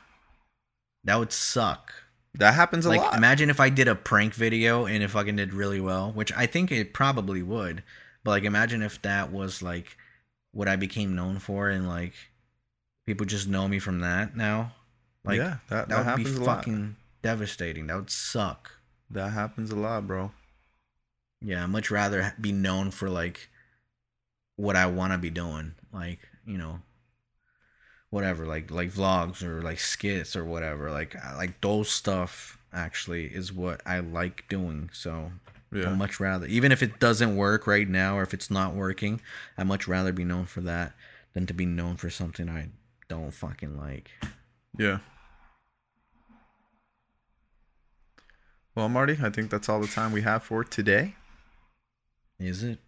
[1.06, 1.94] That would suck.
[2.34, 3.16] That happens a like lot.
[3.16, 6.48] imagine if I did a prank video and it fucking did really well, which I
[6.48, 7.82] think it probably would.
[8.26, 9.96] But like imagine if that was like
[10.52, 12.12] what I became known for and like
[13.06, 14.74] people just know me from that now.
[15.24, 16.58] Like yeah, that, that, that, would be happens a lot.
[16.58, 17.88] fucking devastating.
[17.88, 18.70] That would suck.
[19.10, 20.34] That happens a lot, bro.
[21.42, 23.48] Yeah, I'd much rather be known for like
[24.58, 26.80] what I want to be doing, like you know,
[28.10, 30.92] whatever, like like vlogs or like skits or whatever.
[30.92, 34.90] Like like those stuff actually is what I like doing.
[34.94, 35.32] So
[35.72, 35.90] Yeah.
[35.92, 39.22] I'd much rather, even if it doesn't work right now or if it's not working,
[39.58, 40.94] I'd much rather be known for that
[41.34, 42.70] than to be known for something I
[43.10, 44.12] don't fucking like.
[44.78, 45.00] Yeah.
[48.76, 51.16] Well, Marty, I think that's all the time we have for today.
[52.40, 52.80] Is it?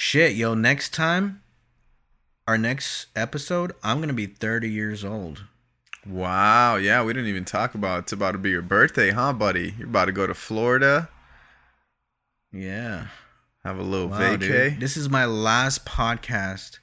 [0.00, 1.42] Shit, yo, next time,
[2.46, 5.42] our next episode, I'm going to be 30 years old.
[6.06, 9.74] Wow, yeah, we didn't even talk about it's about to be your birthday, huh, buddy?
[9.76, 11.08] You're about to go to Florida,
[12.52, 13.08] Yeah.
[13.64, 14.38] have a little Wow, vacay.
[14.70, 14.80] dude.
[14.80, 16.78] This is my last podcast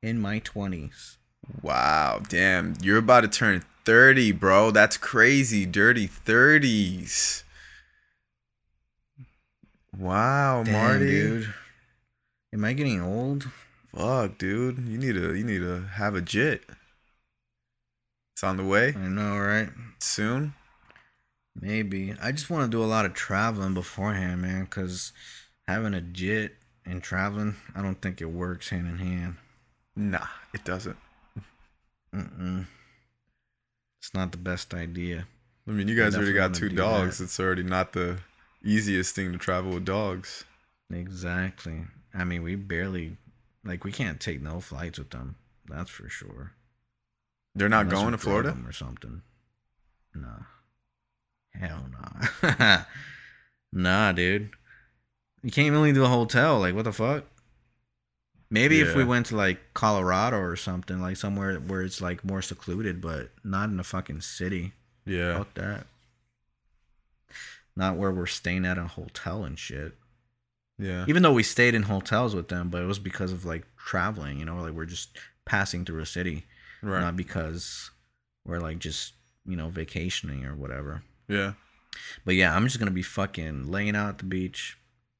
[0.00, 1.16] in my 20s.
[1.60, 2.76] Wow, damn.
[2.80, 4.70] You're about to turn 30, bro.
[4.70, 5.66] That's crazy.
[5.66, 7.42] Dirty 30s.
[9.98, 11.06] Wow, Damn, Marty.
[11.06, 11.54] dude.
[12.52, 13.48] Am I getting old?
[13.94, 14.78] Fuck, dude.
[14.78, 16.64] You need to you need to have a jit.
[18.34, 19.68] It's on the way I know, right?
[19.98, 20.54] soon.
[21.54, 22.14] Maybe.
[22.22, 25.12] I just want to do a lot of traveling beforehand, man, because
[25.66, 29.36] having a jit and traveling, I don't think it works hand in hand.
[29.96, 30.96] Nah, it doesn't.
[32.14, 32.66] Mm-mm.
[34.00, 35.26] It's not the best idea.
[35.68, 37.18] I mean, you guys already got two do dogs.
[37.18, 37.24] that.
[37.24, 38.18] It's already not the
[38.64, 40.44] easiest thing to travel with dogs.
[40.92, 41.82] Exactly.
[42.14, 43.16] I mean, we barely,
[43.64, 45.36] like, we can't take no flights with them.
[45.68, 46.52] That's for sure.
[47.54, 48.56] They're not Unless going to Florida.
[48.66, 49.22] or something.
[50.14, 50.44] Nah.
[51.52, 51.86] Hell
[52.42, 52.82] nah.
[53.72, 54.50] nah, dude.
[55.42, 56.60] You can't even leave the hotel.
[56.60, 57.24] Like, what the fuck?
[58.52, 62.42] Maybe if we went to like Colorado or something, like somewhere where it's like more
[62.42, 64.72] secluded, but not in a fucking city.
[65.06, 65.38] Yeah.
[65.38, 65.86] Fuck that.
[67.76, 69.94] Not where we're staying at a hotel and shit.
[70.80, 71.04] Yeah.
[71.08, 74.38] Even though we stayed in hotels with them, but it was because of like traveling,
[74.38, 76.46] you know, like we're just passing through a city,
[76.82, 77.00] Right.
[77.00, 77.90] not because
[78.46, 79.12] we're like just,
[79.46, 81.02] you know, vacationing or whatever.
[81.28, 81.52] yeah.
[82.24, 84.78] But yeah, I'm just gonna be fucking laying out at the beach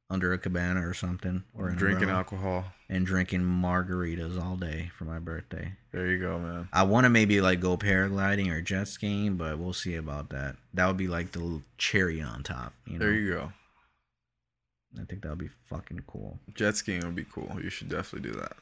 [0.08, 2.64] under a cabana or something, or Drinking alcohol.
[2.88, 5.72] and drinking margaritas all day for my birthday.
[5.92, 6.68] There you go, man.
[6.72, 10.56] I want to maybe like go paragliding or jet skiing, but we'll see about that.
[10.74, 12.72] That would be like the cherry on top.
[12.86, 13.52] You know, There you go.
[14.98, 16.38] I think that would be fucking cool.
[16.54, 17.58] Jet skiing would be cool.
[17.62, 18.52] You should definitely do that.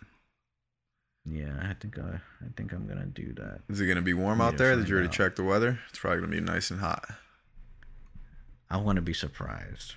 [1.25, 3.61] Yeah, I think I, I think I'm gonna do that.
[3.69, 4.77] Is it gonna be warm out there?
[4.77, 5.15] Did you already out.
[5.15, 5.79] check the weather?
[5.91, 7.05] It's probably gonna be nice and hot.
[8.71, 9.95] I want to be surprised.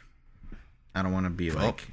[0.96, 1.88] I don't want to be Well- like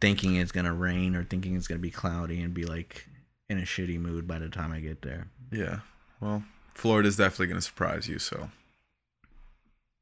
[0.00, 3.06] thinking it's gonna rain or thinking it's gonna be cloudy and be like
[3.48, 5.28] in a shitty mood by the time I get there.
[5.50, 5.80] Yeah.
[6.20, 8.18] Well, Florida's definitely gonna surprise you.
[8.18, 8.50] So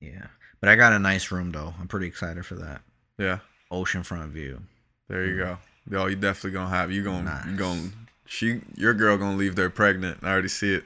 [0.00, 0.26] Yeah,
[0.60, 1.74] but I got a nice room though.
[1.80, 2.82] I'm pretty excited for that
[3.18, 3.38] yeah,
[3.72, 4.62] oceanfront view.
[5.08, 5.58] there you go.
[5.90, 7.90] Yo, you definitely gonna have you gonna you gonna
[8.26, 10.18] she your girl gonna leave there pregnant.
[10.22, 10.84] I already see it.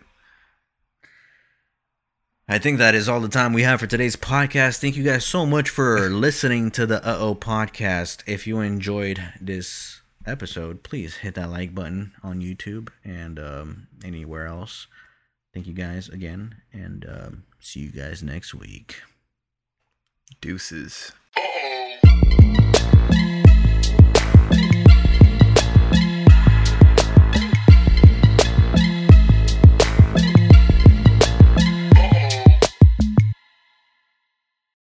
[2.49, 4.79] I think that is all the time we have for today's podcast.
[4.79, 8.23] Thank you guys so much for listening to the Uh Oh podcast.
[8.27, 14.47] If you enjoyed this episode, please hit that like button on YouTube and um, anywhere
[14.47, 14.87] else.
[15.55, 19.03] Thank you guys again, and um, see you guys next week.
[20.41, 21.13] Deuces.
[22.31, 22.62] Uh-oh.